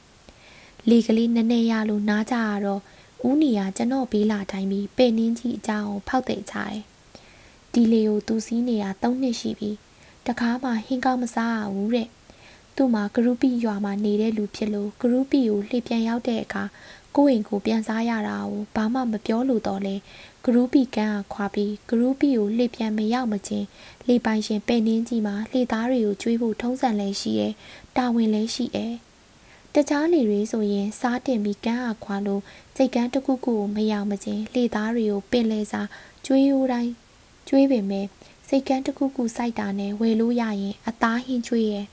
[0.89, 2.81] လေကလေးနည်းနည်းရလို့နားကြရတော့
[3.27, 6.77] ဦးနီကကျွန်တော်ဘေးလာတိုင်းပြီးပဲ့နင်းကြီးအကြောင်းကိုဖောက်တဲ့ချတယ်
[7.73, 9.71] ဒီလေကိုသူစီးနေတာ၃နှစ်ရှိပြီ
[10.27, 12.07] တခါမှဟင်းကောင်းမစားရဘူးတဲ့
[12.75, 16.63] သူ့မှာဂရူပီရွာမှာနေတဲ့လူဖြစ်လို့ဂရူပီကိုလှေပြန်ရောက်တဲ့အခါ
[17.15, 19.95] ကိုယ့်အိမ်ကိုပြန်စားရတာကိုဘာမှမပြောလို့တော့လဲ
[20.47, 23.67] ဂရူပီကန်းကခွာပြီးဂရူပီကိုလှေပြန်မရောက်မချင်း
[24.07, 27.47] လေပိုင်ရှင်ပဲ့နှင်းကြီးမှာလှေသားတွေကိုကျွေးဖို့ထုံးစံလည်းရှိရဲ
[27.95, 28.87] တာဝန်လည်းရှိရဲ
[29.73, 32.41] တခြားလေတွေဆိုရင်စားတင်ပြီးကန်းအားခွာလို့
[32.75, 35.81] စိတ်ကန်းတစ်ခုခုကိုမရောက်မချင်းလှေသားတွေကိုပင်လေစာ
[36.25, 36.91] ကျွေးရိုးတိုင်း
[37.47, 38.05] ကျွေးပေမဲ့
[38.47, 41.85] စိတ်ကန်းတစ်ခုခုစိုက်တာနဲ့ဝယ်လို့ရရင်အသားဟင်းကျွေးရဲ့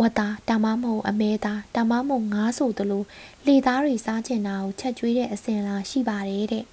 [0.00, 3.04] ဝတ်သားတမမုံအမဲသားတမမုံငါးဆိုသလို
[3.46, 6.64] လေသားတွေစားကျင်တာကိုချက်ကျွေးတဲ့အစဉ်လာရှိပါတယ်တဲ့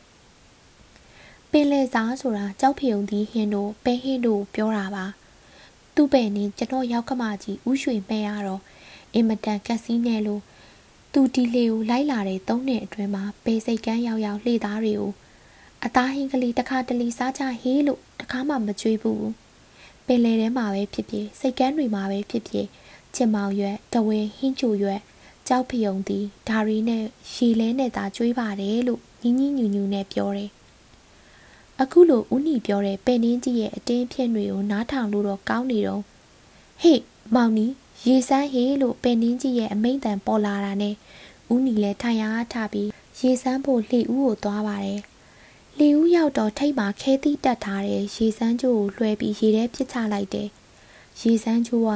[1.56, 5.06] ပင်လေစားဆိုတာကြောက်ဖြုံသီးဟင်းတို့ပဲဟင်းတို့ပြောတာပါ
[5.96, 8.62] သူ့ပဲနေကျွန်တော်ရောက်ကမကြီးဥရွှေမဲ့ရတော့
[9.13, 10.42] အင်မတန်ကက်စီးနေလို့
[11.13, 15.12] သူဒီလေကိုလိုက်လာတဲ့သုံးနှစ်အတွင်းမှာပေစိတ်ကန်းရောက်ရောက်လှေသားတွေကို
[15.86, 19.28] အသားဟင်းကလေးတစ်ခါတလေစားကြဟေးလို့တခါမှမကြွေးဘူး
[20.06, 22.68] ပင်လေထဲမှာပဲဖြစ်ဖြစ်စိတ်ကန်းတွေမှာပဲဖြစ်ဖြစ်
[23.16, 25.00] ချင်မောင်ရွက်တဝဲဟင်းချိုရွက်
[25.48, 30.52] ကြောက်ဖယုံသည်ဒါရီနဲ့ရေလဲနဲ့သာကျွေးပါတယ်လို့ညီညီညူညူနဲ့ပြောတယ်
[31.82, 36.02] အခုလိုဦးနီပြောတဲ့ပဲ့နင်းကြီးရဲ့အတင်းဖြစ်တွေကိုနားထောင်လို့တော့ကောင်းနေတော့
[36.82, 37.00] ဟေ့
[37.36, 37.68] မောင်နီ
[38.06, 40.96] ရေစမ်းဟေးလို့ပဲ့နင်းကြီးရဲ့အမိန့်တန်ပေါ်လာတာနဲ့
[41.54, 45.02] ဦးနီလည်းထိုင်ရထပြီးရေစမ်းဖို့လှေဦးကိုသွားပါတယ်
[45.80, 50.50] လေဦးရောက်တော့ထိတ်မှာခဲသီးတက်ထားတဲ့ရေစမ်းကျိုးကိုလွှဲပြီးရေထဲပစ်ချလိုက်တယ်
[51.22, 51.94] ရေစမ်းကျိုးက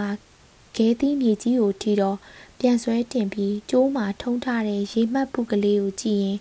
[0.75, 2.17] ခဲသီးမြေကြီးကိုထီတော့
[2.59, 6.37] ပြန်ဆွဲတင်ပြီးကျိုးမှာထုံးထားတဲ့ရေမှတ်ပုကလေးကိုကြည့်ရင်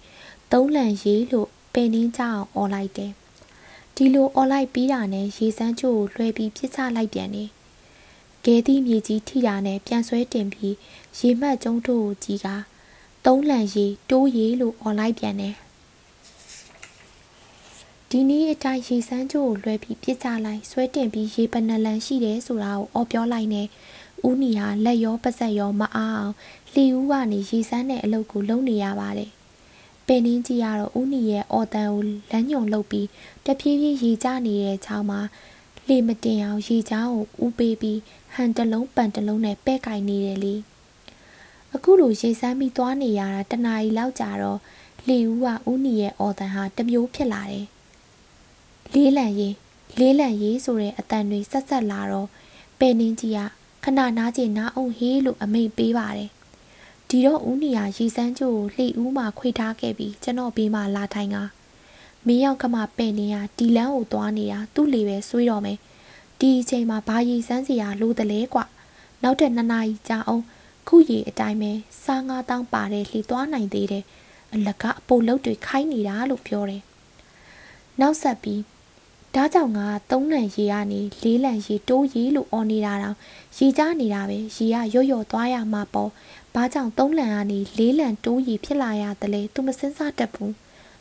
[0.53, 3.13] သုံးလန်ရေလို့ပင်နှင်းကြအောင်អော်လိုက်တယ်
[3.96, 7.50] ဒီလိုអော်လိုက်ပြီးတာနဲ့ရေစမ်းကျိုးကိုလွှဲပြီးပြစ်ချလိုက်ပြန်တယ်
[8.46, 10.76] ခဲသီးမြေကြီးထိတာနဲ့ပြန်ဆွဲတင်ပြီး
[11.20, 12.48] ရေမှတ်ကျုံးတို့ကိုကြည့်က
[13.26, 15.56] သုံးလန်ရေတိုးရေလို့អော်လိုက်ပြန်တယ်
[18.10, 23.68] ဒီနေ့အတိုင်းရေစမ်းကျိုးကိုလွှဲပြီးပြစ်ချလိုက်ဆွဲတင်ပြီးရေပနလန်ရှိတယ်ဆိုတာကိုអော်ပြောလိုက်နဲ့
[24.28, 26.34] ဦးနီဟာလက်ရောပါဆက်ရောမအားအောင်
[26.74, 29.32] လှီဦးကနေရေစမ်းတဲ့အလုပ်ကိုလုပ်နေရပါတယ်။
[30.07, 33.07] ပင်နှင်းကြီးကတော့ဦးနီရဲ့အော်တန်ကိုလမ်းညွန်လုပ်ပြီး
[33.45, 35.21] တဖြည်းဖြည်းရေကျနေတဲ့ချောင်းမှာ
[35.87, 38.01] လှေမတင်အောင်ရေချောင်းကိုဦးပေးပြီး
[38.35, 40.55] ဟန်တလုံးပန်တလုံးနဲ့ပဲ့ကင်နေတယ်လေ။
[41.75, 44.59] အခုလိုရေစမ်းပြီးသွားနေရတာတနာရီလောက်ကြာတော့
[45.07, 47.67] လှီဦးကဦးနီရဲ့အော်တန်ဟာတမျိုးဖြစ်လာတယ်။
[48.95, 49.55] လေးလံရေး
[49.99, 52.29] လေးလံရေးဆိုတဲ့အတန်တွေဆက်ဆက်လာတော့
[52.79, 53.39] ပယ်နှင်းကြီးက
[53.85, 56.31] ခဏနားကျင်နားအောင်ဟေးလို့အမိတ်ပေးပါတယ်
[57.11, 61.37] ဒီတော့ဦးနီယာရီစမ်းကျိုးကိုလှေဦးမှာခွေထားခဲ့ပြီးကျွန်တော်ဘေးမှာလာထိုင်က
[62.27, 65.79] မင်းရောက်ကမှပဲ့နေရဒီလန်းကိုသွားနေတာသူ့လေပဲဆွေးတော့မယ်
[66.41, 68.61] ဒီအချိန်မှာဘာရီစမ်းစရာလိုတလဲကွ
[69.23, 70.45] နောက်တဲ့နှစ်နာရီကြာအောင်
[70.89, 71.73] ခုရီအတိုင်းပဲ
[72.05, 74.05] စားငါးတောင်းပါတဲ့လှေသွားနိုင်သေးတယ်
[74.53, 76.83] အလကအပိုလုတ်တွေခိုင်းနေတာလို့ပြောတယ်
[78.01, 78.61] နောက်ဆက်ပြီး
[79.35, 83.17] ဒဒါကြောင့်ငါသုံးလန်ရေကနေလေးလန်ရေတိုးရေလို့អော်နေတာတော့
[83.59, 86.11] ရေကြားနေတာပဲရေကရော့ရော့သွားရမှာပေါ့
[86.59, 90.55] ဘာကြောင့်သုံးလန်ကနေလေးလန်တိုးရေဖြစ်လာရတယ်လဲသူမစင်းစားတတ်ဘူး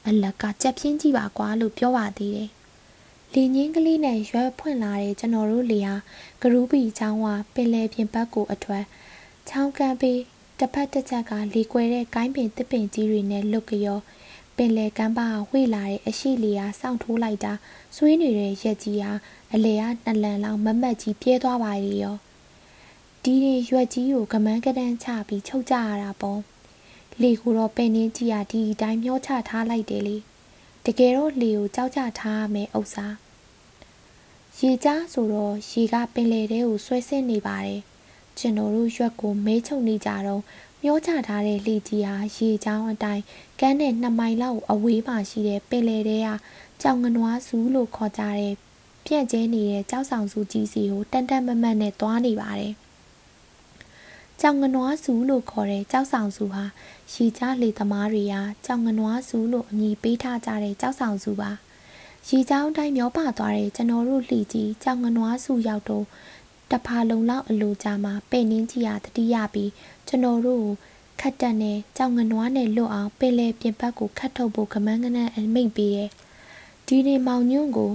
[0.08, 2.50] အလက်ကကြက်ပြင်းကြည့်ပါကွာလို့ပြောပါသေးတယ်
[3.34, 5.96] လင်းချင်းကလေးနဲ့ရွက်ဖွင့်လာတဲ့ကျွန်တော်တို့လေဟာ
[6.42, 8.84] ဂရူးပီချောင်းဝပင်လယ်ပြင်ဘက်ကိုအထွက်
[9.50, 10.20] ချောင်းကမ်းပေး
[10.60, 14.00] တစ်ဖက်တစ်ချက်ကလေကွယ်တဲ့ကိုင်းပင်တစ်ပင်ကြီးတွေနဲ့လွတ်ကြော
[14.58, 17.54] ပင်လယ်ကမ်းပါဝှေ့လာတဲ့အရှိလီဟာစောင့်ထိုးလိုက်တာ
[17.96, 19.12] ဆွေးနေတဲ့ရက်ကြီးဟာ
[19.54, 22.16] အလေကနှစ်လန်လောက်မမတ်ကြီးပြဲသွားပါလေရော
[23.28, 26.42] ဒီတွေရွက်ကြီးကိုကမန်းကတန်းချပြီးချုပ်ကြရတာပေါ့
[27.22, 30.18] လေကိုတော့ပင်နှင်းကြီးဟာဒီအတိုင်းမျောချထားလိုက်တယ်လေ
[30.86, 33.08] တကယ်တော့လေကိုကြောက်ကြထားရမယ်ဥစ္စာ
[34.60, 37.82] ရေကြားဆိုတော့ရေကပင်လေထဲကိုဆွဲဆင်းနေပါတယ်
[38.38, 40.42] ကျွန်တော်တို့ရွက်ကိုမဲချုပ်နေကြတော့
[40.84, 43.24] မျောချထားတဲ့လေကြီးဟာရေချောင်းအတိုင်း
[43.60, 46.28] ကမ်းနဲ့2မိုင်လောက်အဝေးမှာရှိတဲ့ပင်လယ်ထဲက
[46.82, 48.54] ကြောင်ငနွားစုလို့ခေါ်ကြတဲ့
[49.06, 52.76] ပြန့်ကျဲနေတဲ့ကြောက်ဆောင်စုကြီးစီကိုတန်တန်မမတ်နဲ့သွားနေပါတယ်။
[54.42, 56.64] ကြောင်ငနွားစုလို့ခေါ်တဲ့ကြောက်ဆောင်စုဟာ
[57.14, 61.52] ရေကြားလေသမားတွေကကြောင်ငနွားစုလို့အမည်ပေးထားကြတဲ့ကြောက်ဆောင်စုပါ။
[62.30, 66.06] ရေချောင်းတိုင်းမျောပါသွားတဲ့ကျွန်တော်တို့လှီကြီးကြောင်ငနွားစုရောက်တော့
[66.72, 69.72] တဖာလုံလောက်အလိုကြမှာပဲ့နှင်းကြီးရတတိယပြီး
[70.08, 70.66] ကျွန်တော်တို့
[71.22, 76.10] ခတ်တက်နဲ့ကြောင်ငနွားနဲ့လွတ်အောင်ပင်လေပြင်ပတ်ကိုခတ်ထုတ်ဖို့ကမန်းကနန်းအမိတ်ပေးတယ်။
[76.88, 77.92] ဒီနေ့မောင်ညွန့်ကို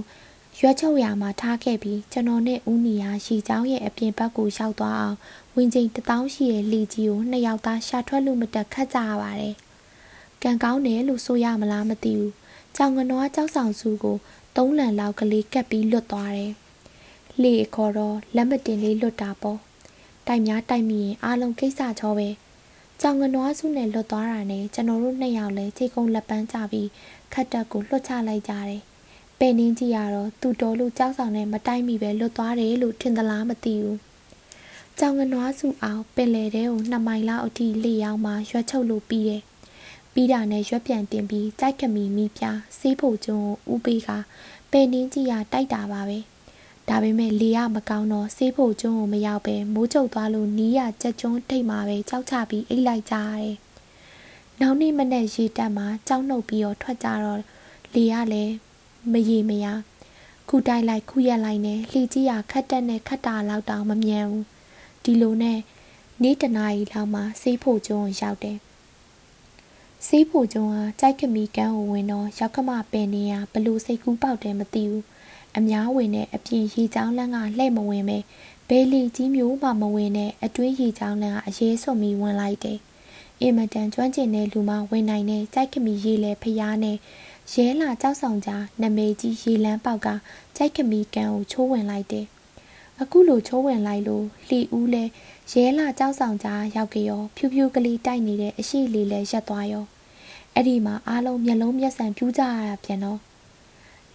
[0.59, 5.17] ရွက်ချုပ်ရမှာထားခဲ့ပြီးကျွန်တော်နဲ့ဦးနီယာရှီချောင်းရဲ့အပြင်ဘက်ကိုရောက်သွားအောင်
[5.55, 9.55] ဝင်ချိန်တထောင်ရှိရဲ့လီကြီးကိုနှစ်ယောက်သားရှာထွက်လို့မတက်ခတ်ကြရပါတယ်။
[10.43, 12.31] ကံကောင်းတယ်လို့ဆိုရမလားမသိဘူး။
[12.75, 14.17] ကြောင်ငနွားကြောက်ဆောင်စုကို
[14.55, 16.51] သုံးလန်လောက်ကလေးကပ်ပြီးလွတ်သွားတယ်။
[17.41, 19.59] လေခေါ်တော့လက်မတင်လေးလွတ်တာပေါ့။
[20.27, 22.29] တိုက်များတိုက်မိရင်အားလုံးကိစ္စချောပဲ။
[23.01, 26.87] ကြောင်ငနွားစုနဲ့လွတ်သွားတာနဲ့ကျွန်တော်တို့နှစ်ယောက်လည်းခြေကုံလက်ပန်းချပြီး
[27.33, 28.81] ခတ်တက်ကိုလွတ်ချလိုက်ကြတယ်
[29.41, 33.97] ပဲ့နင်းကြီးကတော့သူ့တော်လို့ကြောက်ဆောင်နဲ့မတိုက်မိပဲလွတ်သွားတယ်လို့ထင်သလားမသိဘူး။
[34.99, 39.41] ကြောင်ငနွားစုအောင်ပင်လေတဲကိုနှစ်မိုင်လောက်အထိလေရောက်မှရွက်ချုပ်လို့ပြီးတယ်။
[40.13, 42.43] ပြီးတာနဲ့ရွက်ပြန်တင်ပြီးကြိုက်ခမီမိပြ
[42.79, 44.09] စေးဖို့ကျွန်းကိုဥပေးက
[44.71, 46.17] ပဲ့နင်းကြီးကတိုက်တာပါပဲ။
[46.89, 53.55] ဒါပေမဲ့လေရမကောင်းတော့စေးဖို့ကျွန်းကိုမရောက်ပဲမိုးချုပ်သွားလို့နီးရကြက်ကျွန်းထိတ်မှာပဲကြောက်ချပြီးအိတ်လိုက်ကြရတယ်။
[54.61, 57.39] နောက်နေ့မနေ့ရေတက်မှာကြောက်နှုတ်ပြီးတော့ထွက်ကြတော့
[57.93, 58.53] လေရလည်း
[59.11, 59.65] မရေမရ
[60.49, 64.45] ခုတိုက်လိုက်ခုရက်လိုက်နဲ့လှီကြီးရခတ်တက်နဲ့ခတ်တာလောက်တောင်မမြန်ဘူး
[65.03, 65.59] ဒီလိုနဲ့
[66.21, 68.57] နေ့တနာရီလောက်မှစေးဖို့ကျွန်းရောက်တယ်
[70.07, 75.05] စေးဖို့ကျွန်းဟာကြိုက်ကမီကန်းကိုဝင်တော့ရောက်ခမပင်နေရဘလို့စိတ်ကူးပေါက်တယ်မသိဘူး
[75.57, 78.17] အများဝင်တဲ့အပြင်ရေချောင်းလန်းကလှဲ့မဝင်ပဲ
[78.67, 82.79] ဘဲလီကြီးမျိုးမှမဝင်တဲ့အတွင်းရေချောင်းလန်းကအရေးဆုံပြီးဝင်လိုက်တယ်
[83.41, 86.97] အင်မတန်ကျွမ်းကျင်တဲ့လူမှဝင်နိုင်တဲ့ကြိုက်ကမီရေလေဖျားနဲ့
[87.53, 90.07] ရဲလာကြောက်ဆောင်ကြားနမေကြီးရေလန်းပေါက်က
[90.55, 92.25] ကြိုက်ကမီကန်ကိုချိုးဝင်လိုက်တယ်။
[93.01, 95.03] အခုလိုချိုးဝင်လိုက်လို့လှီဦးလဲ
[95.51, 99.85] ရဲလာကြောက်ဆောင်ကြားရောက်ကြရောဖြူဖြူကလေးတိုက်နေတဲ့အရှိလေးလဲရက်သွားရော
[100.53, 103.19] အဲ့ဒီမှာအားလုံးမျက်လုံးမျက်စံပြူးကြရတာပြန်တော့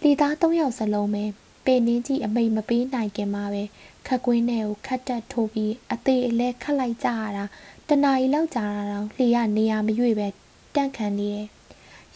[0.01, 1.23] လှီသား၃ယောက်စလုံးပဲ
[1.65, 3.63] ပေနင်းကြီးအမိတ်မပေးနိုင်ခင်မှာပဲ
[4.07, 7.45] ခက်ကွင်းနဲ့ကိုခတ်တက်ထိုးပြီးအသေးအလဲခတ်လိုက်ကြရတာ
[7.87, 10.27] တနာရီလောက်ကြာတာတော့လှီကနေရမရွေ့ပဲ
[10.75, 11.56] တန့်ခံနေတယ်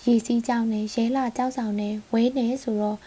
[0.06, 2.98] ရေစီးကြောင်းနဲ့ရဲလာကြောက်ဆောင်နဲ့ဝဲနေဆိုတော့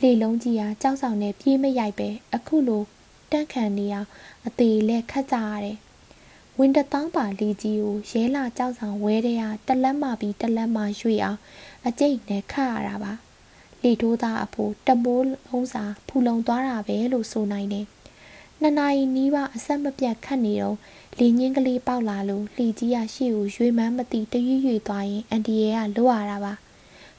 [0.00, 2.82] လေလုံးကြီးဟာကြောက်ဆောင်နဲ့ပြေးမရိုက်ပဲအခုလို
[3.32, 4.08] တန့်ခံနေအောင်
[4.46, 5.76] အသေးလဲခတ်ကြရတယ်
[6.58, 11.38] ဝင်းတသောင်းပါလီကြီးကိုရဲလာကြောက်ဆောင်ဝဲတဲ့ဟာတလက်မှပြီးတလက်မှရွှေ့အောင်
[11.86, 13.12] အကျိတ်နဲ့ခတ်ရတာပါ
[13.82, 17.86] လေထိုးသားအဖို့တမိုးလုံးစာဖူလုံသွားတာပဲလို့ဆိုနိုင်တယ်
[18.60, 20.76] နှစ်နာရီနီးပါအဆက်မပြတ်ခတ်နေတော့
[21.18, 26.54] လေညင်းကလေးပေါက်လာလို့လှီကြီးရရှေ့ကိုရွေမန်းမသိတရွရွသွားရင်အန်တီရဲ့ကလွတ်ရတာပါ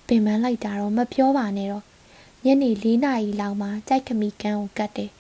[0.08, 1.84] ပင်မန်းလိုက်တာတော့မပြောပါနဲ့တော့
[2.46, 5.12] ညနေ၄နာရီလောက်မှကြိုက်ခမီကန်းကိုကတ်တယ်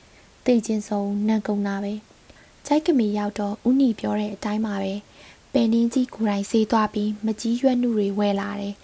[0.45, 1.93] သိချင်းဆုံးနန်ကုန်တာပဲ
[2.65, 4.93] ကြိုက်ခမီရောက်တော့ဥနီပြောတဲ့အတိုင်းပါပဲ
[5.53, 8.75] ပယ်နင်းကြီးကိုယ်တိုင်ဆေးသွားပြီးမကြီးရွက်နှုတွေဝဲလာတယ်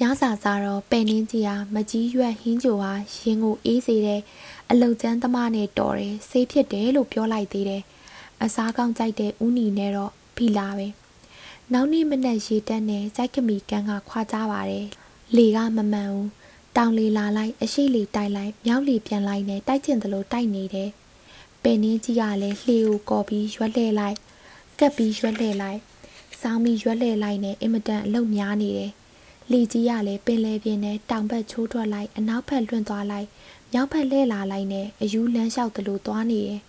[0.00, 4.20] ညစာစားတော့ပယ်နင်းကြီးဟာမကြီးရွက်ဟင်းကြိုဟာရင်ကိုအေးစေတဲ့
[4.70, 7.82] အလုတ်ကျန်းသမားနဲ့တော်တယ်ဆေးဖြစ်တယ်လို့ပြောလိုက်သေးတယ်
[8.42, 10.86] အစားကောင်းကြိုက်တဲ့ဦးနီနဲ့တော့ဖီလာပဲ
[11.72, 14.86] နောက်နေ့မနက်ရေတက်နဲ့ကြိုက်ကမီကန်ကခွာကြပါတယ်
[15.36, 16.28] လေကမမှန်ဘူး
[16.76, 20.90] တောင်လေလာလိုက်အရှိလေတိုက်လိုက်မြောက်လေပြန်လိုက်နဲ့တိုက်ကျင်သလိုတိုက်နေတယ်
[21.62, 24.16] ပင်နင်းကြီးကလည်းလှေကိုကော်ပြီးရွက်လှဲလိုက်
[24.78, 25.78] ကပ်ပြီးရွက်လှဲလိုက်
[26.40, 28.92] စောင်းပြီးရွက်လှဲလိုက်နဲ့အင်မတန်အလုတ်များနေတယ်
[29.52, 33.28] လေကြီးကလည်းပင်လေပြင်းနဲ့တောင်ဘက်ချိုးထွက်လိုက်အနောက်ဘက်လွင့်သွားလိုက်
[33.76, 36.60] မြောက်ဘက်လှဲလာလိုက်နဲ့အယူလန်းလျှောက်သလိုသွားနေတယ်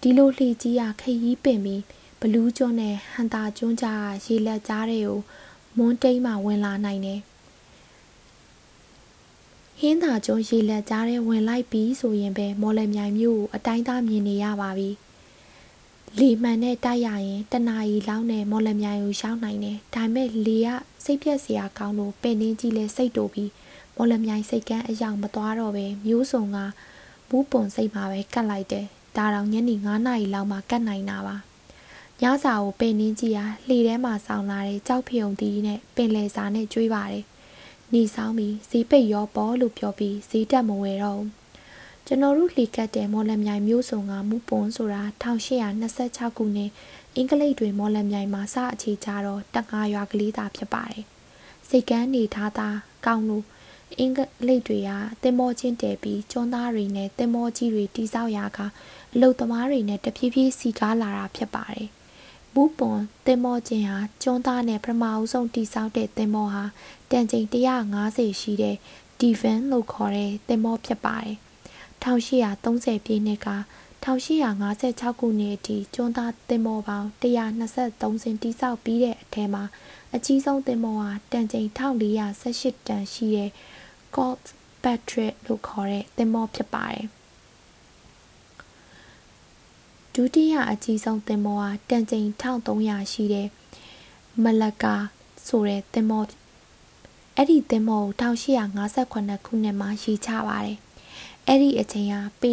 [0.00, 1.82] ဒီလိုလှေကြီးရခရီးပင်ပြီး
[2.20, 5.18] ဘလူးကျွန်းနဲ့ဟန်တာကျွန်းကြားရေလက်ကြားတွေကို
[5.76, 7.20] မွန်းတိမ်မှဝင်လာနိုင်တယ်
[9.78, 14.90] ဟင်းသာကျွန်းရေလက်ကြားထဲဝင်လိုက်ပြီးဆိုရင်ပဲမော်လမြိုင်မြို့ကိုအတိုင်းသားမြင်နေရပါပြီ။
[16.18, 20.68] လေမှန်နဲ့တိုက်ရရင်တနာရီလောက်နဲ့မော်လမြိုင်ကိုရောက်နိုင်တယ်။ဒါပေမဲ့လေက
[21.04, 23.50] စိတ်ပြက်စရာကောင်းလို့ပင်နှင်းကြီးလဲစိတ်တူပြီး
[23.98, 26.58] မော်လမြိုင်စိတ်ကန်းအယောင်မသွားတော့ပဲမျိုးစုံက
[27.28, 31.36] ဘူးပွန်စိတ်မှာပဲကတ်လိုက်တယ်။ဒါတော့ညနေ9နာရီလောက်မှကတ်နိုင်တာပါ။
[32.22, 37.24] ညစာကိုပင်နှင်းကြီးကလှေထဲမှာဆောင်းလာတဲ့ကြောက်ဖြုံတီးနဲ့ပင်လယ်စာနဲ့ကျွေးပါတယ်။
[37.94, 41.22] နေဆောင်ပြီးဈေးပိတ်ရောပေါ်လို့ပြောပြီးဈေးတက်မဝယ်တော့
[42.06, 46.70] ကျွန်တော်တို့လှေကတ်တဲ့မော်လမြိုင်မျိုးစုံကမူပွန်ဆိုတာ1826ခုနှစ်
[47.14, 51.04] အင်္ဂလိပ်တွေမော်လမြိုင်မှာစအခြေချတော့တငါရွာကလေးသားဖြစ်ပါတယ်
[51.68, 52.68] စိတ်ကန်းနေထားတာ
[53.06, 53.44] ကောင်းလို့
[53.96, 54.90] အင်္ဂလိပ်တွေက
[55.22, 58.58] တင်မောချင်းတဲပြီးကျွန်းသားတွေနဲ့တင်မောကြီးတွေတိဆောက်ရာက
[59.14, 61.88] အလုတ်သမားတွေနဲ့တဖြည်းဖြည်းစီကားလာတာဖြစ်ပါတယ်
[62.54, 66.64] ဘူးပွန်တင်မောချင်းဟာကျွန်းသားနဲ့ပထမအဆုံးတိဆောက်တဲ့တင်မောဟာ
[67.10, 67.46] တန်ချိန်
[67.94, 68.76] 150ရှိတဲ့
[69.18, 71.34] ဒီဗန်လို့ခေါ်တဲ့တင်မောဖြစ်ပါတယ်
[72.02, 73.48] 1830ပြည့်နှစ်က
[74.04, 79.64] 1856ခုနှစ်အထိကျွန်းသားတင်မောပေါင်း123စင်တိဆောက်ပြီးတဲ့အထဲမှာ
[80.14, 83.50] အကြီးဆုံးတင်မောဟာတန်ချိန်1418တန်ရှိတဲ့
[84.14, 84.42] Gold
[84.82, 87.04] Patriot လို့ခေါ်တဲ့တင်မောဖြစ်ပါတယ်
[90.14, 93.48] ဒုတိယအကြီးဆုံးသင်္ဘောဟာတန်ချိန်1300ရှိတဲ့
[94.42, 94.94] မလကာ
[95.46, 96.22] ဆိုတဲ့သင်္ဘော
[97.36, 99.12] အဲ့ဒီသင်္ဘောကို1858
[99.46, 100.78] ခုနှစ်မှာရေချပါတယ်
[101.46, 102.52] အဲ့ဒီအချိန်ဟာပေ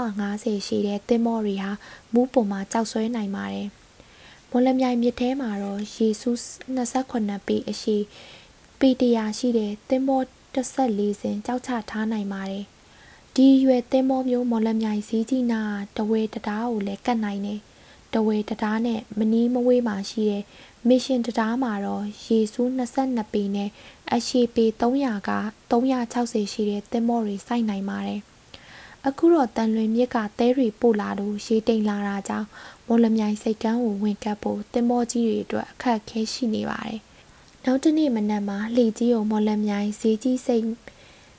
[0.00, 1.70] 650ရှိတဲ့သင်္ဘောတွေဟာ
[2.12, 3.68] မူးပုံမှာကြောက်ဆွဲနိုင်ပါတယ်
[4.50, 6.30] မော်လမြိုင်မြစ်ထဲမှာတော့ယေစု
[6.88, 7.96] 28ပေအရှိ
[8.78, 10.20] ပေ100ရှိတဲ့သင်္ဘော
[10.54, 12.64] 14စင်ကြောက်ချထားနိုင်ပါတယ်
[13.34, 15.62] ဒီရွယ်သင်းမောမျိုးမော်လမြိုင်စည်းကြီးနာ
[15.96, 17.60] တဝဲတရားကိုလည်းကတ်နိုင်တယ်
[18.14, 20.42] တဝဲတရားနဲ့မနီးမဝေးမှာရှိတဲ့
[20.88, 23.70] မစ်ရှင်တရားမှာတော့ရေစူး22ပေနဲ့
[24.12, 25.30] အရှိပေ300က
[25.70, 28.20] 360ရှိတဲ့သင်းမောတွေစိုက်နိုင်ပါတယ်
[29.06, 32.48] အခုတော့တန်လွင်မြစ်ကသဲတွေပို့လာလို့ရေတိမ်လာတာကြောင့်
[32.86, 37.00] မော်လမြိုင်စိတ်ကမ်းကိုဝင်ကပ်ဖို့သင်းမောကြီးတွေအတွက်အခက်အခဲရှိနေပါတယ်
[37.66, 40.64] နောက်တနေ့မနက်မှာလှေကြီးကိုမော်လမြိုင်ဈေးကြီးစိတ်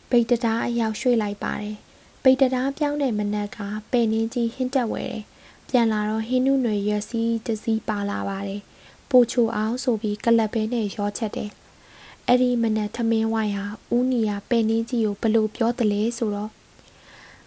[0.10, 1.76] ဗိတ်တရားအရောက်ရွှေ့လိုက်ပါတယ်
[2.24, 3.60] ပိတ်တရားပြောင်းတဲ့မနက်က
[3.92, 5.22] ပဲ့နှင်းကြီးဟင်းတက်ဝဲတယ်။
[5.70, 8.62] ပြန်လာတော့ဟင်းနုနွေရွက်စီးတစည်းပါလာပါတယ်။
[9.10, 11.50] ပိုချိုအောင်ဆိုပြီးကလပ်ဘဲနဲ့ရောချက်တယ်။
[12.28, 16.52] အဲ့ဒီမနက်ထမင်းဝိုင်းဟာဦးနီယာပဲ့နှင်းကြီးကိုဘလို့ပြောတလဲဆိုတော့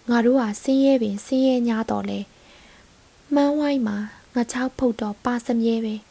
[0.09, 2.19] ငါတို့ဟာဆင်းရဲပင်ဆင်းရဲ냐တော့လဲ။
[3.35, 3.97] မှန်းဝိုင်းမှာ
[4.35, 5.97] ငါချောက်ဖုတ်တော့ပါစမြဲပဲ။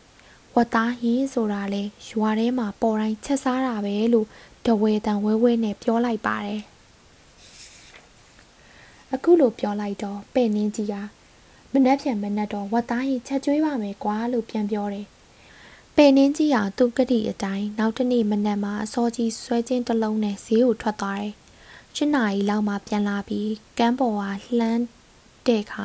[0.60, 4.28] ဝတ်သားဟင်းဆိုတာလေရွာထဲမှာပေါ်တိုင်းချက်စားတာပဲလို့
[4.66, 6.62] တဝဲတန်ဝဲဝဲနဲ့ပြောလိုက်ပါတယ်။
[9.14, 10.96] အခုလိုပြောလိုက်တော့ပဲ့နင်းကြီးက
[11.72, 15.06] မနှက်ပြန်မနှက်တော့ဝတ်သားရင်ချက်ကျွေးပါမယ်ကွာလို့ပြန်ပြောတယ်
[15.96, 21.34] ပဲ့နင်းကြီးကသူ့ကတိအတိုင်းနောက်တနေ့မနက်မှာအစောကြီးဆွဲချင်းတစ်လုံးနဲ့ဈေးကိုထွက်သွားတယ်
[21.96, 24.22] ရှင်းနာရီလောက်မှပြန်လာပြီးကမ်းပေါ်က
[24.60, 24.82] လှမ်း
[25.48, 25.84] တဲ့ခါ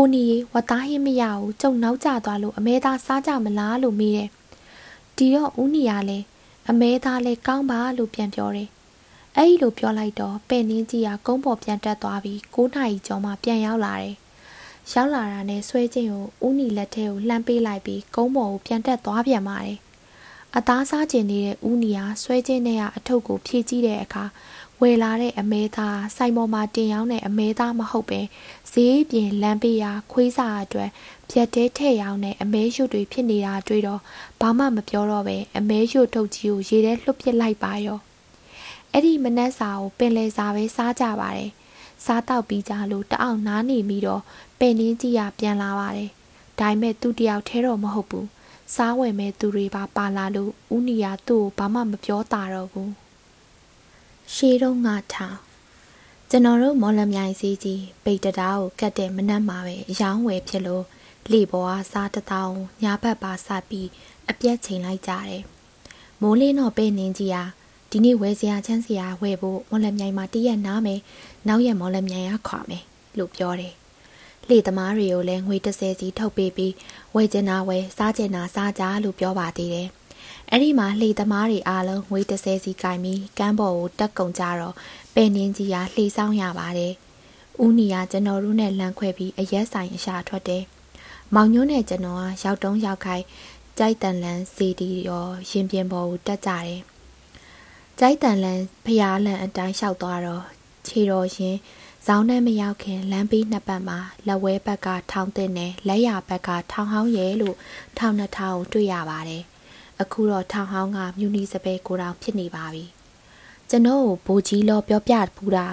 [0.00, 4.28] ကိုနီဝတ်သားရင်မရဘူးကျုံနောက်ကျသွားလို့အမဲသားစားကြမလားလို့မေးတယ်
[5.16, 6.24] ဒီတော့ဦးနီကလည်း
[6.70, 8.68] အမဲသားလည်းကောင်းပါလို့ပြန်ပြောတယ်
[9.36, 14.14] အဲ့ဒီလိုပြောလိုက်တော့ပဲ့နင်းကြီးကကုန်းပေါ်ပြန်တက်သွားပြီး9နာရီကျော်မှပြန်ရောက်လာတယ်။
[14.92, 19.76] ရောက်လာတာနဲ့ဆွဲချင်းကိုဦးနီလက်ထဲကိုလှမ်းပေးလိုက်ပြီးကုန်းပေါ်ကိုပြန်တက်သွားပြန်ပါတယ်။
[20.56, 24.24] အသားစားကျင်နေတဲ့ဦးနီကဆွဲချင်းနဲ့ကအထုပ်ကိုဖြည့်ကြည့်တဲ့အခါ
[24.82, 28.20] ဝယ်လာတဲ့အမဲသားစိုင်ပေါ်မှာတင်ရောင်းတဲ့အမဲသားမဟုတ်ပဲ
[28.72, 30.90] ဈေးပြင်လမ်းပေးရာခွေးစာအတွက်
[31.30, 34.00] ပြက်တဲထဲ့ရောင်းတဲ့အမဲရွတ်တွေဖြစ်နေတာတွေ့တော့
[34.40, 37.98] ဘာမှမပြောတော့ပဲအမဲရွတ်ထုတ်ကြီးကိုရေထဲလှုပ်ပစ်လိုက်ပါရော
[38.92, 41.50] အဲ့ဒီမနက်စာကိုပင်လယ်စာပဲစားကြပါတယ်
[42.04, 44.22] စားတော့ပြီးကြလို့တအောင်နားနေပြီးတော့
[44.58, 46.10] ပင်နှင်းကြီးကပြန်လာပါတယ်
[46.58, 48.28] ဒါပေမဲ့သူတယောက်ထဲတော့မဟုတ်ဘူး
[48.74, 53.07] စားဝယ်မဲ့သူတွေပါပါလာလို့ဦးနီယာသူ့ကိုဘာမှမပြောတာတော့ဘူး
[54.34, 55.36] ရှေးတုန်းကထား
[56.30, 60.84] ကျွန်တော်တို့မော်လမြိုင်စီးကြီးပိတ်တရားကိုကတ်တဲ့မနက်မှာပဲအယောင်းဝယ်ဖြစ်လို့
[61.32, 63.88] လေပေါ်အားစားတထောင်ညာဘက်ပါစပြီး
[64.30, 65.42] အပြက်ချိန်လိုက်ကြတယ်
[66.20, 67.44] မိုးလင်းတော့ပဲနင်းကြီးဟာ
[67.90, 71.00] ဒီနေ့ဝယ်စရာချမ်းစရာဝယ်ဖို့မော်လမြိုင်မှာတရက်နားမယ်
[71.46, 72.84] နောက်ရက်မော်လမြိုင်ရခွာမယ်
[73.18, 73.74] လို့ပြောတယ်။
[74.48, 76.74] လေသမားတွေကိုလည်းငွေ30စီထုတ်ပေးပြီး
[77.14, 79.88] ဝယ်ကျင်တာဝယ်စားကျင်တာစားကြလို့ပြောပါသေးတယ်။
[80.52, 84.74] အဲ့ဒီမှာလေသမားတွေအားလုံးငွေ30စီကင်ပြီးကမ်းပေါ်ကိုတက်ကုန်ကြတော့
[85.14, 86.92] ပဲနင်းကြီးကလှေဆောင်ရပါတယ်။
[87.64, 90.62] ဦးနီကကျွန်တော်တို့နဲ့လမ်းခွဲပြီးအရက်ဆိုင်အရှာထွက်တယ်။
[91.34, 93.24] မောင်ညိုးနဲ့ကျွန်တော်ကရောက်တုံးရောက်ခိုက်
[93.78, 96.80] ကြိုက်တန်လန်းစီတီရောရင်ပြင်ပေါ်ကိုတက်ကြတယ်။
[97.98, 100.44] ကြိုက်တန်လန်းဖျားလန်အတိုင်းလျှောက်သွားတော့
[100.86, 101.56] ခြေတော်ရင်
[102.06, 107.56] ဇောင်းနဲ့မရောက်ခင်လမ်းဘေးနှစ်ပတ်မှာလက်ဝဲဘက်ကထောင်းတဲ့နဲ့လက်ရဘက်ကထောင်းဟောင်းရဲလို့
[107.98, 109.44] ထောင်းနှစ်ထောင်တွေ့ရပါတယ်။
[110.02, 112.84] အခုတော့ထောင်းဟောင်းကမြူနီစပယ်ကိုတောင်ဖြစ်နေပါပြီ။
[113.70, 115.66] ကျွန်တော်ကိုဘိုးကြီးလောပြောပြပူတာ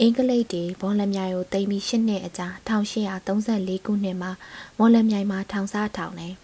[0.00, 2.46] အင်္ဂလိပ်တွေဘောလမြိုင်ကိုတိမ်ပြီး၈နှစ်အကြာ
[3.16, 4.30] 1834ခုနှစ်မှာ
[4.78, 6.34] မော်လမြိုင်မှာထောင်စားထောင်တယ်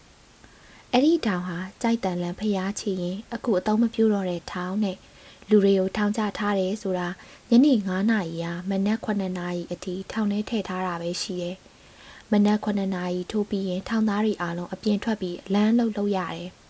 [0.92, 4.96] အဲ့ဒီထောင်ဟာကြိုက်တန်လန်ဖျားချီရင်အခုအသုံးမပြုတော့တဲ့ထောင်နဲ့
[5.48, 7.08] လူတွေကိုထောင်ချထားတယ်ဆိုတာ
[7.50, 11.56] ညနေ9နာရီကမနက်9နာရီအထိထောင်ထဲထည့်ထားတာပဲရှိတယ်။
[12.32, 16.50] မနက်9နာရီထိုးပြီးရင်ထောင်သားတွေအားလုံးအပြင်ထွက်ပြီးလမ်းလုံးလုံးရတယ်။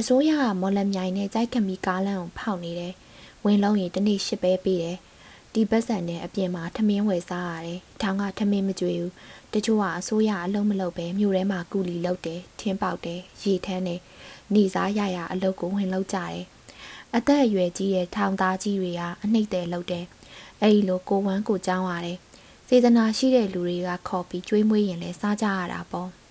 [0.00, 2.92] အစိုးရကမော်လမြိုင်နဲ့ကြိုက်ခမီကားလမ်းကိုဖောက်နေတယ်။
[3.44, 4.96] ဝင်လုံးရင်တနေ့ရှစ်ပဲပေးတယ်။
[5.52, 9.10] ဒီဘက်ဆန်နဲ့အပြင်မှာထမင်းဝယ်စားရတယ်။ထောင်ကထမင်းမကြွေဘူး။
[9.52, 14.00] တချို့ကအစိုးရအလုံးမလုပ်ပဲမြို့ထဲမှာကူလီလုပ်တယ်။ထင်းပေါက်တယ်။ရေထမ်းတယ်။
[14.54, 16.42] နေစားရရအလုပ်ကိုဝင်လုပ်ကြတယ်။
[17.16, 20.04] အသက်အရွယ်ကြီးတဲ့ထောင်သားကြီးတွေကအနှိမ့်တယ်လုပ်တယ်။
[20.62, 22.18] အဲဒီလိုကိုဝမ်းကိုကြောင်းရတယ်။
[22.68, 26.10] စေတနာရှိတဲ့လူတွေကခေါ်ပြီးကျွေးမွေးရင်လည်းစားကြရတာပေါ့။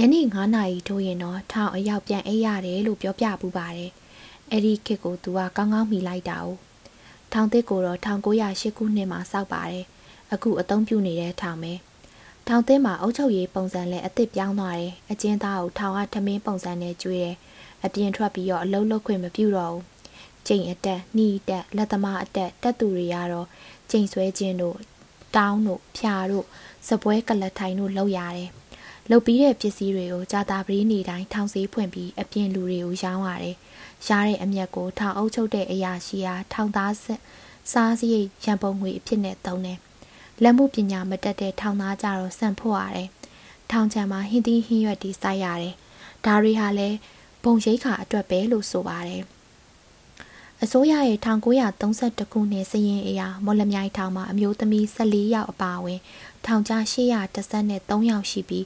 [0.00, 3.90] ယနေ့9နာရီထိုးရင်တော့ထောင်အရောက်ပြန်အိပ်ရတယ်လို့ပြောပြပူပါတယ်။
[4.52, 6.48] အဲဒီခေတ်ကိုသူကကောင်းကောင်းမိလိုက်တာ哦။
[7.32, 9.84] ထောင်သစ်ကိုတော့1908ခုနှစ်မှာစောက်ပါတယ်။
[10.32, 11.72] အခုအသုံးပြုနေတဲ့ထောင်ပဲ။
[12.48, 17.36] ထောင်သစ်မှာအုပ်ချုပ်ရေးပုံစံလည်းအစ်စ်ပြောင်းသွားတယ်။အကျဉ်းသားကိုထောင်ကထမင်းပုံစံနဲ့ကျွေးတယ်။
[17.84, 19.84] အပြင်ထွက်ပြီးတော့အလုံးလုံးခွင့်မပြုတော့ဘူး
[20.46, 23.46] ချိန်အတက်နှီးတက်လက်သမားအတက်တက်သူတွေကတော့
[23.90, 24.76] ချိန်ဆွဲခြင်းတို့
[25.36, 26.46] တောင်းတို့ဖြာတို့
[26.88, 28.48] စပွဲကလထိုင်တို့လောက်ရတယ်
[29.10, 33.56] လုတ်ပြီးတဲ့ပစ္စည်းတွေကိုကြာတာပရီးနေတိုင်းထောင်ဆေးဖွင့်ပြီးအပြင်လူတွေကိုရောင်းရတယ်။
[34.08, 37.20] ရားတဲ့အမျက်ကိုထောင်အုပ်ချုပ်တဲ့အရာရှိအားထောင်သားဆက်
[37.72, 39.78] စားစရိတ်ရန်ပုံငွေအဖြစ်နဲ့သုံးတယ်။
[40.42, 43.08] လက်မှုပညာမတက်တဲ့ထောင်သားကြတော့စံဖို့ရတယ်။
[43.70, 45.74] ထောင်ချံမှာဟင်းသီးဟင်းရွက်တီးစိုက်ရတယ်။
[46.24, 46.96] ဒါတွေဟာလည်း
[47.44, 49.24] ဘုံရိတ်ခါအတွက်ပဲလို့ဆိုပါတယ်။
[50.64, 56.00] အစိုးရရဲ့1932ခုနှစ်စရင်အရာမော်လမြိုင်ထောင်မှာအမျိုးသမီး14ယောက်အပါအဝင်
[56.46, 58.64] ထောင်ကြား813ယောက်ရှိပြီး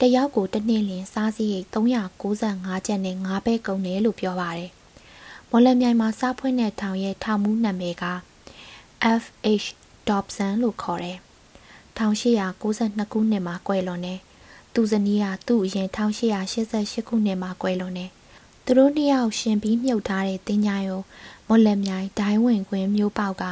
[0.00, 4.70] တယောက်ကိုတစ်နှစ်လင်စားစရိတ်395ကျပ်နဲ့9ပဲကုန်တယ်လို့ပြောပါတယ်။
[5.50, 8.04] မော်လမြိုင်မှာစားဖွင့်တဲ့ထောင်ရဲ့ထောင်မူးနာမည်က
[9.20, 9.66] FH
[10.08, 11.18] Dobson လို့ခေါ်တယ်။
[11.96, 14.20] 1892ခုနှစ်မှာကွယ်လွန်တယ်။
[14.74, 18.10] သူဇနီးကသူ့အရင်1888ခုနှစ်မှာကွယ်လွန်တယ်။
[18.64, 21.00] သူတို့နှစ်ယောက်ရှင်ပြီးမြုပ်ထားတဲ့တင်ညာရုံ
[21.48, 23.44] မော်လမြိုင်ဒိုင်းဝင်ခွင်မျိုးပေါက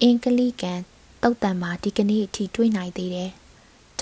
[0.00, 0.80] အင်္ဂလိကန်
[1.22, 3.32] တုတ်တန်မှာဒီကနေ့အထိတွေ့နိုင်သေးတယ်။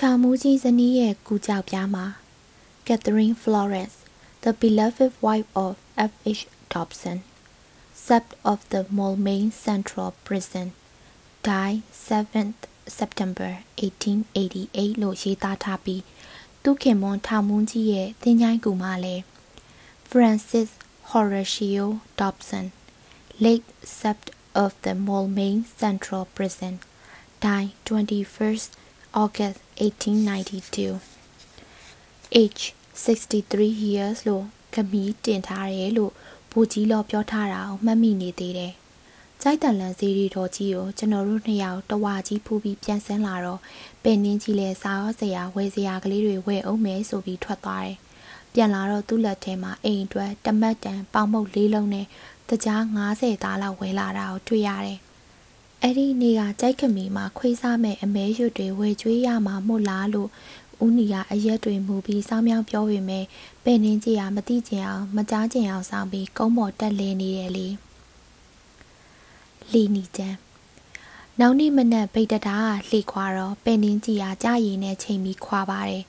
[0.04, 2.06] ောင်မူကြီးဇနီးရဲ့ကူကြောက်ပြားမှာ
[2.86, 3.96] Catherine Florence
[4.42, 5.72] the beloved wife of
[6.10, 6.42] F.H.
[6.72, 7.18] Dobson
[8.06, 10.66] sept of the Moulmein Central Prison
[11.48, 12.60] died 7th
[12.98, 16.02] September 1888လို့ရေးသားထားပြီး
[16.62, 19.22] သူခင်မွန်ထောင်မွန်းကြီးရဲ့သင်ချိုင်းကူမလည်း
[20.10, 20.70] Francis
[21.10, 21.84] Horatio
[22.18, 22.66] Dobson
[23.44, 23.66] late
[24.00, 24.26] sept
[24.62, 26.74] of the Moulmein Central Prison
[27.44, 28.68] died 21st
[29.19, 30.99] August 1892
[32.41, 32.63] age
[33.03, 36.11] 63 years လို့ခမီးတင်ထားတယ်လို့
[36.51, 38.73] ဘူကြီးလောပြောထားတာကိုမှတ်မိနေသေးတယ်
[39.41, 43.59] ကြိုက်တန်လန်စီရီတော်ကြီးကိုကျွန်တော်တို့နှစ်ယောက်တဝါကြီးဖူးပြီးပြန်ဆင်းလာတော့
[44.03, 47.97] ပင်နင်းကြီးလည်းစားရောစရာဝယ်စရာကလေးတွေဝယ်အောင်မယ်ဆိုပြီးထွက်သွားတယ်။
[48.53, 52.05] ပြန်လာတော့သူ့လက်ထဲမှာအိမ်အတွက်တမတ်တန်ပေါင်မုတ်လေးလုံးနဲ့
[52.49, 52.81] တကြား
[53.13, 54.99] 90သားလောက်ဝယ်လာတာကိုတွေ့ရတယ်။
[55.83, 60.29] အဲ့ဒီနေ့ကကြိုက်ခမီမှာခွေးစားမဲ့အမဲရွတ်တွေဝယ်ကျွေးရမှာမို့လားလို့
[60.85, 63.25] ဦးနီကအရက်တွေမူပြီးစောင်းမြောင်းပြောပေမဲ့
[63.63, 67.67] ပင်နင်းကြီးကမတိကျင်အောင်မကြားကျင်အောင်ဆောင်ပြီးကုန်းပေါ်တက်လင်းနေတယ်လေ။
[69.71, 70.37] လီနီတန်း
[71.39, 76.03] နောက်နေ့မနက်ဗိတ်တတားလှေခွာတော့ပင်နင်းကြီးအားကြာရည်နဲ့ချိန်ပြီးခွာပါတယ်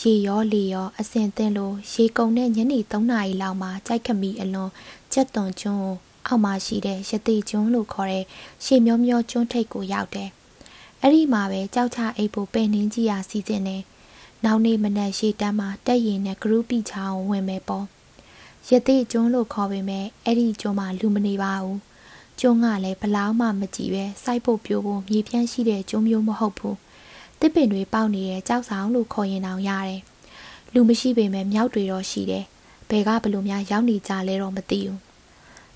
[0.00, 4.70] ရေရောလေရောအစင်သင်းလို့ရေကုန်တဲ့ညနေ3နာရီလောက်မှာကြိုက်ခမီအလွန်
[5.12, 8.24] ချက်သွန်ကျွန်းကို အောက်မှာရှိတဲ့ရတိကျွန်းလို့ခေါ်တဲ့
[8.64, 10.28] ရှေမျောမျောကျွန်းထိပ်ကိုရောက်တယ်။
[11.02, 13.76] အဲ့ဒီမှာပဲကြောက်ချအိပ်ဖို့ပင်နှင်းကြီးရာစီစဉ်နေ။
[14.44, 17.86] နောက်နေ့မနက်ရှေတန်းမှာတက်ရင်နဲ့ဂရုပိချောင်းဝင်မယ်ပေါ့။
[18.68, 21.78] ရတိကျွန်းလို့ခေါ်ပေမဲ့အဲ့ဒီကျွန်းမှာလူမနေပါဘူး
[22.40, 26.76] ကျွန်းကလည်းဘလောက်မှမကြည့်ပဲစိုက်ဖို့ပြို့ဖို့မြေပြန့်ရှိတဲ့ကျွန်းမျိုးမဟုတ်ဘူး
[27.40, 30.00] တစ်ပင်တွေပေါက်နေတဲ့ကြောက်ဆောင်လို့ခေါ်ရင်တောင်ရတယ်
[30.74, 32.44] လူမရှိပေမဲ့မြောက်တွေတော့ရှိတယ်
[32.88, 35.09] ဘယ်ကဘလို့များရောက်နေကြလဲတော့မသိဘူး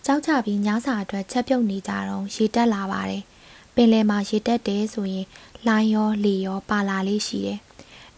[0.07, 3.23] ကြောက်ချပြီးညစာအတွက်ချက်ပြုတ်နေကြတော့ရေတက်လာပါတယ်
[3.75, 5.27] ပင်လယ်မှာရေတက်တယ်ဆိုရင်
[5.67, 7.59] လိုင်းရောလေရောပါလာလေးရှိတယ်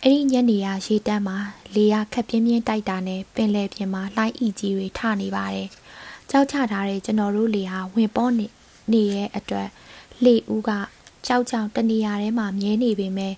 [0.03, 1.37] အဲ့ဒီညနေကရေတက်မှာ
[1.74, 5.68] လေကခက်ပြင်းပြင်းတိုက်တာနဲ့ပင်လယ်ပြင်မှာလှိုင်းအီကြီးတွေထနေပါတယ်။
[6.30, 8.47] ကြောက်ချထားတဲ့ကျွန်တော်တို့လေဟာဝင်ပေါ်နေ
[8.93, 9.68] နေတဲ့အတွက်
[10.24, 10.70] လေဦးက
[11.26, 13.34] ကြောက်ကြောက်တနေရာထဲမှာမြဲနေပေမဲ့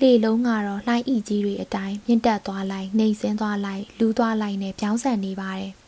[0.00, 5.72] လေလုံးကတော့လှိုင်းဤကြီးတွေအတိုင်းမြင့်တက်သွားလိုက်နှိမ်ဆင်းသွားလိုက်လူးသွားလိုက်နဲ့ပြောင်းဆန်နေပါတယ်။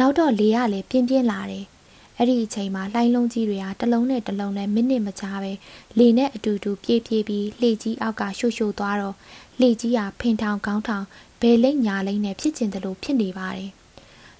[0.00, 1.64] နောက်တော့လေကလည်းပြင်းပြင်းလာတယ်။
[2.18, 5.52] အဲ့ဒီအချိန်မှာလှိုင်းလုံးကြီးတွေကတလုံးနဲ့တလုံးနဲ့မိနစ်မကြာပဲ
[5.98, 9.14] လေနဲ့အတူတူပြေးပြေးပြီးလှေကြီးအောက်ကရှို့ရှို့သွားတော့
[9.60, 11.06] လှေကြီးကဖင်ထောင်ကောင်းထောင်
[11.40, 13.70] ဘယ်လိမ့်ညာလိမ့်နဲ့ဖြစ်ကျင်တယ်လို့ဖြစ်နေပါတယ်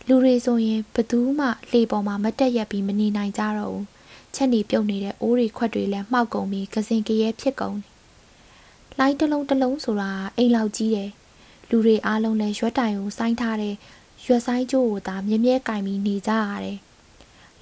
[0.07, 3.87] လူတွေဆိုရင်ဘသူမှလေပေါ်မှာမတက်ရက်ပြီးမနေနိုင်ကြတော့ဘူး
[4.35, 7.91] ချက်နေပြုတ်နေတဲ့အိုးတွေခွက်တွေလည်းမှောက်ကုန်ပြီးကစင်ကရဲဖြစ်ကုန်တယ်
[8.99, 11.11] လိုင်းတစ်လုံးတစ်လုံးဆိုတာအိမ်လောက်ကြီးတယ်
[11.71, 13.75] လူတွေအားလုံးလည်းရွက်တိုင်ကိုစိုင်းထားတဲ့
[14.25, 16.79] ရွက်ဆိုင်ကျိုးကိုသာမြဲမြဲကင်ပြီးနေကြရတယ်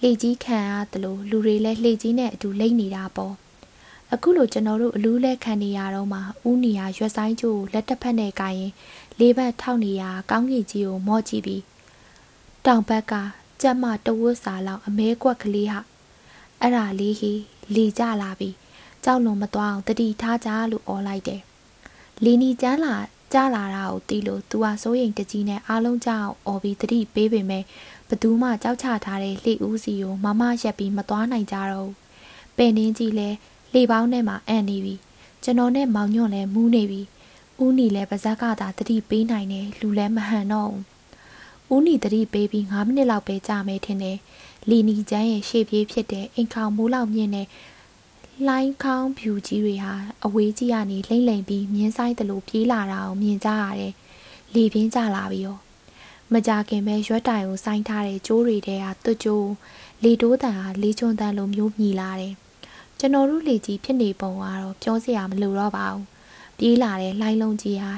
[0.03, 3.35] လေကြီးခံရတယ်လို့လူတွေလည်းလေကြီးနဲ့အတူလိမ့်နေတာပေါ့
[4.13, 8.73] အခုလိုကျွန်တော်တို့အလူးလဲခံနေရတော့မှဥနီယာရွက်ဆိုင်ကျိုးကိုလက်တစ်ဖက်နဲ့ကင်ရင်
[9.19, 11.63] လေးဘက်ထောက်နေရကောင်းကင်ကြီးကိုမော့ကြည့်ပြီး
[12.67, 13.15] တောင်ဘက်က
[13.63, 15.81] ကြက်မတဝတ်စာလောက်အမဲကွက်ကလေးဟာ
[16.61, 17.33] အဲ့ဒါလေးဟီ
[17.75, 18.51] လေကြလာပြီ
[19.05, 21.43] ကြောက်လွန်မသွားအောင်တတိထားကြလို့អော်လိုက်တယ်
[22.25, 22.95] လီနီကျန်းလာ
[23.33, 27.64] ကြားလာတာကိုတီးလို့သူဟာစိုးရိမ်တကြီးနဲ့အားလုံးကြောက်អော်ပြီးတတိပေးပေမဲ့
[28.09, 31.95] ဘသူမှကြောက်ချထားတဲ့လှေဦးစီကိုမမရက်ပြီးမသွားနိုင်ကြတော့ဘူး
[32.57, 33.29] ပင်နှင်းကြီးလဲ
[33.72, 34.95] လှေပေါင်းထဲမှာအံ့နေပြီ
[35.43, 37.03] ကျွန်တော်နဲ့မောင်ညွန့်လဲမူးနေပြီ
[37.62, 44.18] ဦးနီလဲပါဇက်ကသာတတိပေးနိုင်တယ်လူလဲမဟန်တော့ဘူးဦးနီတတိပေးပြီး9မိနစ်လောက်ပဲကြာမယ်ထင်တယ်
[44.68, 47.47] လီနီကျန်းရဲ့ရှေ့ပြေးဖြစ်တဲ့အိမ်ခေါင်မိုးလောက်မြင့်တဲ့
[48.47, 53.93] လှိုင်းခေါင်းဖြူကြီးတွေဟာအဝေးကြီးကနေလိမ့်လိမ့်ပြီးမြင်းဆိုင်တလို့ပြေးလာတာကိုမြင်ကြရတယ်။
[54.55, 55.61] လေပြင်းကျလာပြီးတော့
[56.32, 59.49] မကြခင်ပဲရွက်တိုင်ကိုစိုင်းထားတဲ့ကျိုးတွေထဲဟာတွကျိုး
[60.05, 62.34] လေတိုးတန်ဟာလေချွန်တန်လိုမျိုးမြည်လာတယ်။
[62.99, 66.05] ကျွန်တော်တို့လေကြီးဖြစ်နေပုံကတော့ပြောစရာမလိုတော့ပါဘူး။
[66.59, 67.93] ပြေးလာတဲ့လှိုင်းလုံးကြီးဟာ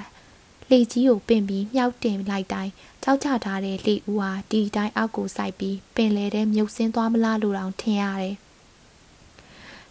[0.71, 2.73] လေကြီးကိုပင်ပြီးမြှောက်တင်လိုက်တိုင်း
[3.03, 8.37] ကြောက်ချထားတဲ့လေဦးဟာဒီတိုင်းအောက်ကိုစိုက်ပြီးပင်လေထဲမြုပ်ဆင်းသွားမလားလို့တောင်ထင်ရတယ်။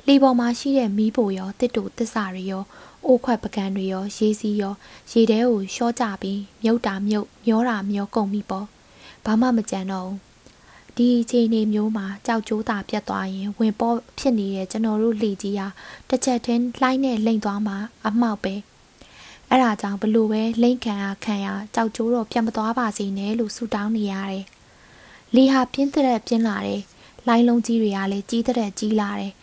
[0.07, 2.63] လေပေါ်မှာရှိတဲ့မီးပိုရောတစ်တူတစ္ဆာတွေရော
[3.05, 4.73] အိုးခွက်ပကံတွေရောရေစီရော
[5.11, 8.65] ရေထဲကိုရှော့ကြပြီးမြုပ်တာမြုပ်မျောတာမျောကုန်ပြီပေါ့
[9.25, 10.29] ဘာမှမကြံတော့ဘူး
[10.97, 15.67] ဒီအချိန်နေမျိုးမှာကြောက်ကြိုးတာပြတ်သွားရင်ဝင်ပေါ်ဖြစ်နေတဲ့ကျွန်တော်တို့လေကြီးဟာ
[16.09, 17.77] တစ်ချက်တည်းလှိုင်းနဲ့လိမ့်သွားမှာ
[18.07, 18.55] အမှောက်ပဲ
[19.49, 24.45] အဲ့ဒါကြောင့်ဘလို့ပဲလိမ့်ခံရခံရကြောက်ကြိုးတော့ပြတ်မသွားပါစေနဲ့လို့ဆုတောင်းနေရတယ်
[25.35, 26.81] လေဟာပြင်းတဲ့ပြင်းလာတယ်
[27.27, 29.33] လိုင်းလုံးကြီးတွေကလည်းကြီးတဲ့ကြီးလာတယ်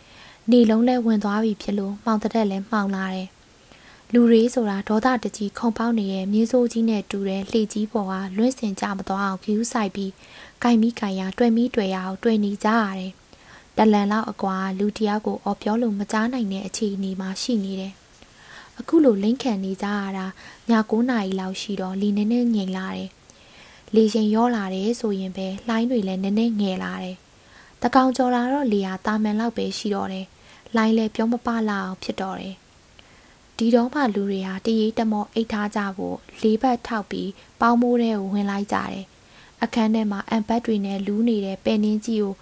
[0.52, 3.28] နေလုံးလဲဝင်သွားပြီဖြစ်လို့မှောင်တက်လဲမှောင်လာတယ်
[4.12, 10.12] လူတွေဆိုတာဒေါသတကြီးခုံပေါက်နေတဲ့မြေစိုးကြီးနဲ့တူတဲ့လှေကြီးပေါ်ကလွင့်စင်ကြမသွားအောင်ဂယူးဆိုင်ပြီး
[10.62, 13.12] ကင်မီကင်ရတွေ့မီတွေ့ရအောင်တွေ့နေကြရတယ်
[13.76, 17.92] တလန်လောက်အကွာလူတယောက်ကိုအော်ပြောလို့မကြားနိုင်တဲ့အခြေအနေမှာရှိနေတယ်
[18.78, 20.26] အခုလိုလိမ့်ခံနေကြရတာ
[20.70, 23.10] ည9နာရီလောက်ရှိတော့လီနည်းနည်းငြိမ်လာတယ်
[23.94, 27.16] လေရှင်ရောလာတယ်ဆိုရင်ပဲလှိုင်းတွေလည်းနည်းနည်းငယ်လာတယ်
[27.82, 30.26] တကောင်ကျော်လာတော့လေယာတာမန်လောက်ပဲရှိတော့တယ်
[30.76, 32.56] လိုင်းလဲပြောမပလာအောင်ဖြစ်တော့တယ်
[33.56, 39.04] ဒီတော့မှလူတွေဟာတရေတမောအိတ်ထားကြဖို့လေးဘက်ထောက်ပြီးပေါင်းမိုးထဲကိုဝင်လိုက်ကြတယ်
[39.62, 42.34] အခန်းထဲမှာအမ်ဘတ်တွေနဲ့လူးနေတဲ့ပဲနင်းကြီးကို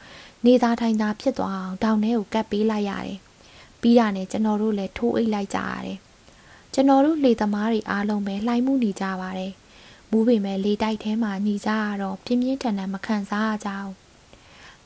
[0.44, 3.16] နေသားထိုင်သားဖြစ်သွားအောင်တောင်ထဲကိုကပ်ပေးလိုက်ရတယ်
[3.80, 5.98] ပြီးတာနဲ့ကျွန်တော်တို့လည်းထိုးအိတ်လိုက်ကြရတယ်
[6.74, 9.52] ကျွန်တော်တို့လေသမားတွေအားလုံးပဲလှိုင်းမှုနေကြပါတယ်
[10.10, 14.03] မူးပေမဲ့လေတိုက်ထဲမှာညီကြရတော့ပြင်းပြင်းထန်ထန်မခံစားရကြဘူး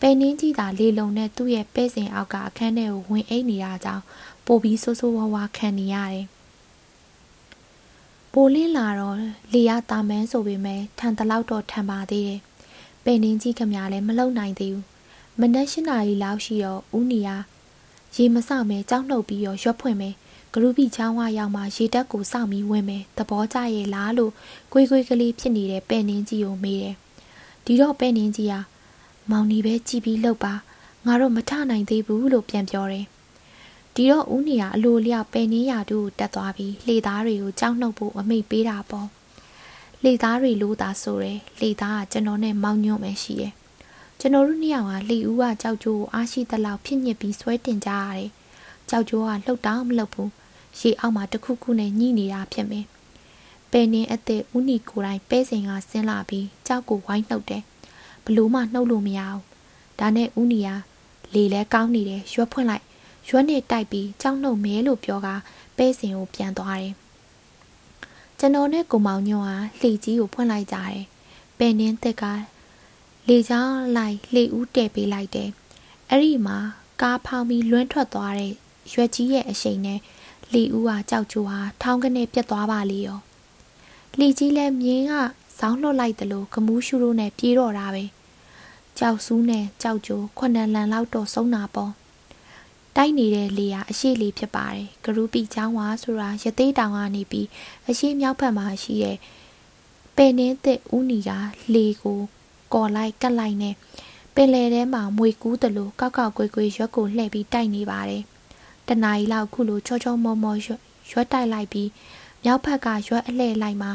[0.01, 4.05] ပဲနင်းကြီးသာလေလုံနဲ့သူ့ရဲ့ပဲ့စင်အောက်ကအခန်းထဲကိုဝင်အိတ်နေတာကြောင့်
[4.47, 6.27] ပိုပြီးဆိုးဆိုးဝါးဝါခံနေရတယ်။
[8.33, 9.17] ပိုလင်းလာတော့
[9.53, 12.41] လေရတာမန်းဆိုပေမဲ့ထန်တလောက်တော့ထန်ပါသေးတယ်။
[13.05, 14.85] ပဲနင်းကြီးခမလည်းမလုံနိုင်သေးဘူး။
[15.41, 17.37] မနက်၈နာရီလောက်ရှိတော့ဦးနီယာ
[18.17, 20.11] ရေမဆောက်မဲကြောက်နှုတ်ပြီးရောရွက်ဖွင့်မဲ
[20.53, 24.33] ဂရုပိချောင်းဝရောက်မှရေတက်ကိုစောင့်ပြီးဝင်မယ်သဘောကျရဲ့လားလို့
[24.73, 26.95] ကိုယ်ကိုယ်ကလေးဖြစ်နေတဲ့ပဲ့နင်းကြီးကိုမေးတယ်
[27.65, 28.61] ဒီတော့ပဲ့နင်းကြီးဟာ
[29.31, 30.55] မောင်နီပဲကြည်ပြီးလှုပ်ပါ
[31.07, 33.07] ငါတို့မထနိုင်သေးဘူးလို့ပြန်ပြောတယ်
[33.95, 39.09] ဒီတော့ဦးနေရအလိုလျောက်ပယ်နင်းရာတို့တက်သွားပြီးလှေသားတွေကိုကြောက်နှုတ်ဖို့အမိတ်ပေးတာပေါ့
[40.03, 43.53] လှေသားတွေလို့သာဆိုတယ်လှေသားကကျွန်တော်နဲ့မောင်ညွန့်ပဲရှိတယ်
[44.21, 48.29] ကျွန်တော်တို့နှစ်ယောက်ကလှေဦးကကြောက်ကြိုးကိုအားရှိသလောက်ဖြစ်ညစ်ပြီးဆွဲတင်ကြရတယ်
[48.89, 50.31] ကြောက်ကြိုးကလှုပ်တောင်းမလှုပ်ဘူး
[50.79, 52.87] ရေအောက်မှာတခုခုနဲ့ညှိနေတာဖြစ်မယ်
[53.71, 57.63] ပယ်နင်းအသက်ဦးနီကိုယ်တိုင်ပဲစင်ကဆင်းလာပြီးကြောက်ကိုဝိုင်းနှုတ်တယ်
[58.29, 59.43] ဘလို့မှနှုတ်လို့မရဘူး
[59.99, 60.69] ဒါနဲ့ဦးနီက
[61.35, 62.85] လေလဲကောင်းနေတယ်ရွက်ဖွင့်လိုက်
[63.29, 65.29] ရွက်နဲ့တိုက်ပြီးကြောက်နှုတ်မဲလို့ပြောက
[65.77, 66.95] ပဲစင်ကိုပြန်သွားတယ်
[68.39, 71.01] ကျွန်တော်နဲ့ကိုမောင်ညွန့်ဟာလှေကြီးကိုဖွင့်လိုက်ကြတယ်
[71.59, 72.25] ပယ်နင်းသက်က
[73.29, 75.51] လေချောင်းလိုက်လှေဦးတည်ပေးလိုက်တယ်
[76.09, 76.59] အဲ့ဒီမှာ
[77.01, 78.53] ကားဖောင်းပြီးလွန်းထွက်သွားတဲ့
[78.93, 80.01] ရွက်ကြီးရဲ့အရှိန်နဲ့
[80.53, 83.19] လီဦးဟာကြောက်ကြိုးဟာထောင်းကနေပြတ်သွားပါလေရော
[84.19, 85.15] လီကြီးလည်းမြင်းက
[85.59, 88.05] ဇောင်းလွတ်လိုက်တယ်လို့ကမူးရှူတို့နဲ့ပြေးတော့တာပဲ
[88.99, 91.93] ကြောက်စူးနဲ့ကြောက်ကြိုးခွနန်လန်လောက်တော့ဆုံးတာပေါ့
[92.97, 97.47] တိုက်နေတဲ့လေယာအရှိလေဖြစ်ပါတယ်ဂရူပီချောင်းဝါဆိုတာရသေးတောင်ကနေပြီး
[97.89, 99.17] အရှိမြောက်ဘက်မှာရှိတဲ့
[100.17, 101.31] ပယ်နှင်းသစ်ဦးနီက
[101.75, 102.21] လေကို
[102.75, 103.75] ကော်လိုက်ကတ်လိုက်နဲ့
[104.35, 108.23] ပင်လယ်ထဲမှာမွေကူးတယ်လို့ကောက်ကောက်ကွေကွေရွက်ကိုလှည့်ပြီးတိုက်နေပါတယ်
[108.89, 110.57] တနာရီလောက်ခုလိုချောချောမောမော
[111.11, 111.89] ရွက်တိုက်လိုက်ပြီး
[112.45, 113.93] မြောက်ဘက်ကရွက်အလှဲ့လိုက်မှာ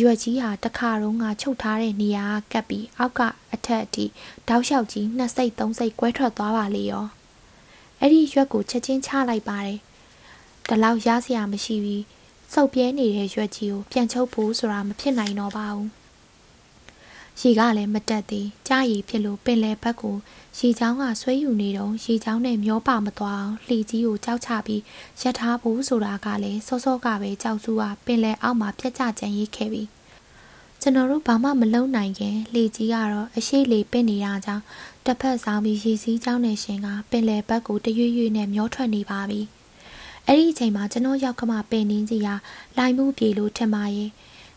[0.00, 3.20] ရွက်ကြီးဟာတခါတုန်းကချုပ်ထားတဲ့နေရာကကပ်ပြီးအောက်က
[3.52, 4.04] အထက်အထိ
[4.48, 7.06] တောက်လျှောက်ကြီးနှစ်စိတ်သုံးစိတ်ကွဲထွက်သွားပါလေရော
[8.00, 9.78] အဲ့ဒီရွက်ကိုချက်ချင်းချလိုက်ပါတယ်
[10.68, 12.04] တလောက်ရစရာမရှိပြီး
[12.52, 15.88] စုပ်ပြဲနေတဲ့ရွက်ကြီးကိုပြန်ချုပ်ဖို့ဆိုတာမဖြစ်နိုင်တော့ပါဘူး
[17.40, 20.16] ရေကလည်းမတက်သေးကြားရည်ဖြစ်လို့ပင်လယ်ဘက်ကို
[20.58, 24.82] ရေချောင်းကဆွဲယူနေတော့ရေချောင်းနဲ့မျောပါမသွားအောင်လှေကြီးကိုကြောက်ချပြီး
[25.20, 29.88] ရထားဖို့ဆိုတာကလည်းစောစောကပဲကြောက်စုကပင်လယ်အောက်မှာပြက်ကျကြံရိတ်ခဲ့ပြီး
[30.80, 34.64] ကျွန်တော်တို့ဘာမှမလုံနိုင်ခင်လှေကြီးကတော့အရှိလေပင့်နေတာကြောင့်
[35.04, 39.40] တစ်ဖက်ဆောင်ပြီးရေစီးကြောင်းနဲ့ရှင်ကပင်လယ်ဘက်ကိုတရွေ့ရွေ့နဲ့မျောထွက်နေပါပြီ
[40.26, 42.28] အဲ့ဒီအချိန်မှာကျွန်တော်ရောက်ကမှပင်နင်းကြီးက
[42.78, 44.10] လိုင်မှုပြေလို့ထင်ပါရဲ့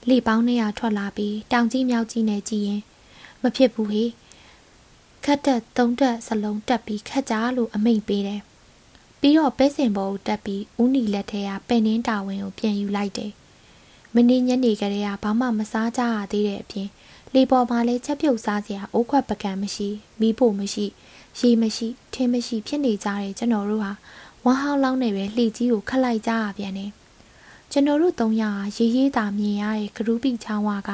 [0.07, 2.81] လေပေါင်း200ထွက်လာပြီးတောင်ကြီးမြောက်ကြီးနဲ့ကြည်ရင်
[3.41, 4.09] မဖြစ်ဘူးဟေ့
[5.25, 8.41] ခတ်တက်သုံးတက်စလုံးတက်ပြီးခတ်ကြလို့အမိန့်ပေးတယ်
[9.19, 13.31] ပြီးတော့ပဲစင်ဘောကိုတက်ပြီးဦးနီလက်ထဲကပင်နှင်းတာဝန်ကိုပြန်ယူလိုက်တယ်
[14.13, 16.87] မင်းညနေကလေးကဘာမှမစားကြရသေးတဲ့အပြင်
[17.33, 19.89] လေပေါ်မှာလည်းချက်ပြုတ်စားစရာအိုးခွက်ပကံမရှိ
[20.19, 20.85] မီးဖို့မရှိ
[21.39, 23.91] ရေမရှိထင်းမရှိဖြစ်နေကြတဲ့ကျွန်တော်တို့ဟာ
[24.45, 26.91] ဝမ်းဟောင်းလောင်းနေပဲလှေကြီးကိုခတ်လိုက်ကြရပြန်တယ်
[27.73, 30.91] ကျွန်တော်တို့သုံးယောက်ဟာရေးရေးတာမြင်ရတဲ့ဂရူပီချောင်းဝါက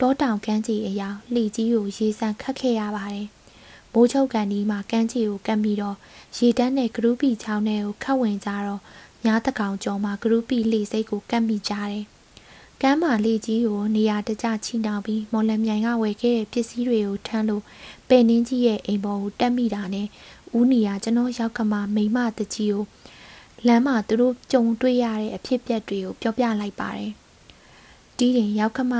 [0.00, 3.26] တောတောင်ကမ်းခြေအရာလှေကြီးကိုရေဆန်ခတ်ခဲ့ရပါတယ်။
[3.92, 5.96] မိုးချုပ်ကန်ဒီမှာကမ်းခြေကိုကပ်ပြီးတော့
[6.36, 8.80] ရေတန်းနဲ့ဂရူပီချောင်းထဲကိုခတ်ဝင်ကြတော့
[9.24, 12.02] ညားတကောင်ကျော်မှာဂရူပီလှေစိတ်ကိုကပ်မိကြတယ်။
[12.82, 17.62] ကမ်းမှာလှေကြီးကိုနေရာတကျချိနှောင်ပြီးမော်လမြိုင်ကဝယ်ခဲ့တဲ့ပစ္စည်းတွေကိုထမ်းလို့
[18.08, 20.06] ပယ်နှင်းကြီးရဲ့အိမ်ပေါ်ကိုတက်မိတာနဲ့
[20.58, 22.84] ဦးနီယာကျွန်တော်ရောက်ခမမိမတကြီးကို
[23.66, 27.12] လမ်းမှာသူတို့ကြုံတွေ့ရတဲ့အဖြစ်အပျက်တွေကိုပြောပြလိုက်ပါတယ်။
[28.18, 28.94] ဒီရင်ရောက်ခမ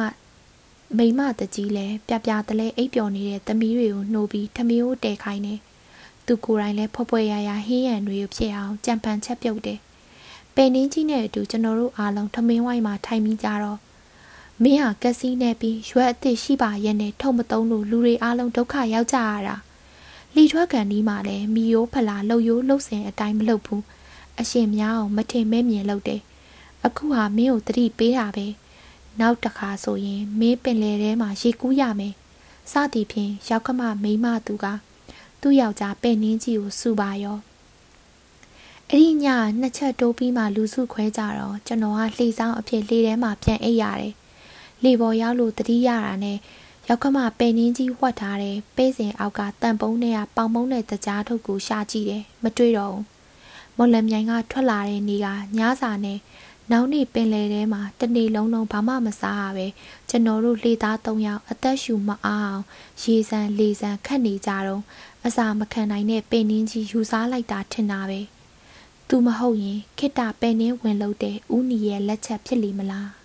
[0.98, 5.58] မိမတကြီးလည်းပြပြတလဲအိပ်ပျော်နေတဲ့သမီးတွေကိုနှိုးပြီးထမီးကိုတဲခိုင်းတယ်။
[6.26, 9.78] သူကိုယ်တိုင်လည်းဖွက်ဖွက်ရရဟင်းရံတွေကိုဖြစ်အောင်ကြံပန်ချက်ပြုတ်တယ်။
[10.54, 13.78] ပယ်နှင်းကြီးနဲ့အတူကျွန်တော်တို့အားလုံးထမင်းဝိုင်းမှာထိုင်ပြီးကြတော့
[14.62, 19.56] မင်းဟာကက်စီနဲ့ပြီးရွက်အစ်စ်ရှိပါရဲ့နဲ့ထုံမတုံးလို့လူတွေအားလုံးဒုက္ခရောက်ကြရတာ။
[20.34, 23.82] လီထွက်ကန်ဒီမှာလည်းမီယိုးဖလာလှုပ်ရိုးလှုပ်စင်အတိုင်းမလှုပ်ဘူး။
[24.40, 26.20] အရှင်များအောင်မထင်မဲမြင်လုပ်တယ်။
[26.84, 28.46] အခုဟာမင်းကိုတတိပေးတာပဲ။
[29.20, 32.14] နောက်တစ်ခါဆိုရင်မင်းပင်လယ်ထဲမှာရေကူးရမယ်
[32.70, 34.66] စသည်ဖြင့်ရောက်ခမမိမသူက
[35.40, 37.38] သူ့ယောက်ျားပဲ့နှင်းကြီးကိုစူပါရော
[38.88, 39.26] အဲ့ဒီည
[39.60, 44.12] နှစ်ချက်တိုးပြီးမှလူစုခွဲကြတော့ကျွန်တော်ကလှေဆောင်အဖြစ်လှေထဲမှာပြန်အိပ်ရတယ်
[44.84, 46.38] လေပေါ်ရောက်လို့တတိရတာနဲ့
[46.88, 53.11] ရောက်ခမပဲ့နှင်းကြီးဝှက်ထားတယ်ပဲ့စင်အောက်ကတန်ပုံးနဲ့ကပေါင်ပုံးနဲ့တကြားထုတ်ကိုရှာကြည့်တယ်မတွေ့တော့ဘူး
[53.76, 55.26] မော်လမြိုင်ကထွက်လာတဲ့နေက
[55.58, 56.18] ညစာနဲ့
[56.70, 59.66] နောက်နေ့ပင်လယ်ထဲမှာတနေ့လုံးလုံးဘာမှမစားရပဲ
[60.08, 62.64] ကျွန်တော်တို့လေသား၃ယောက်အသက်ရှူမအားအောင်
[63.02, 64.82] ရေစံလေစံခတ်နေကြတော့
[65.26, 68.20] အစာမခံနိုင်တဲ့ပင်နှင်းကြီးယူစားလိုက်တာထင်တာပဲ
[69.08, 73.21] သူမဟုတ်ရင်ခိတ္တပင်နှင်းဝင်လို့တဲ့ဦးနီရဲ့လက်ချက်ဖြစ်လိမ့်မလား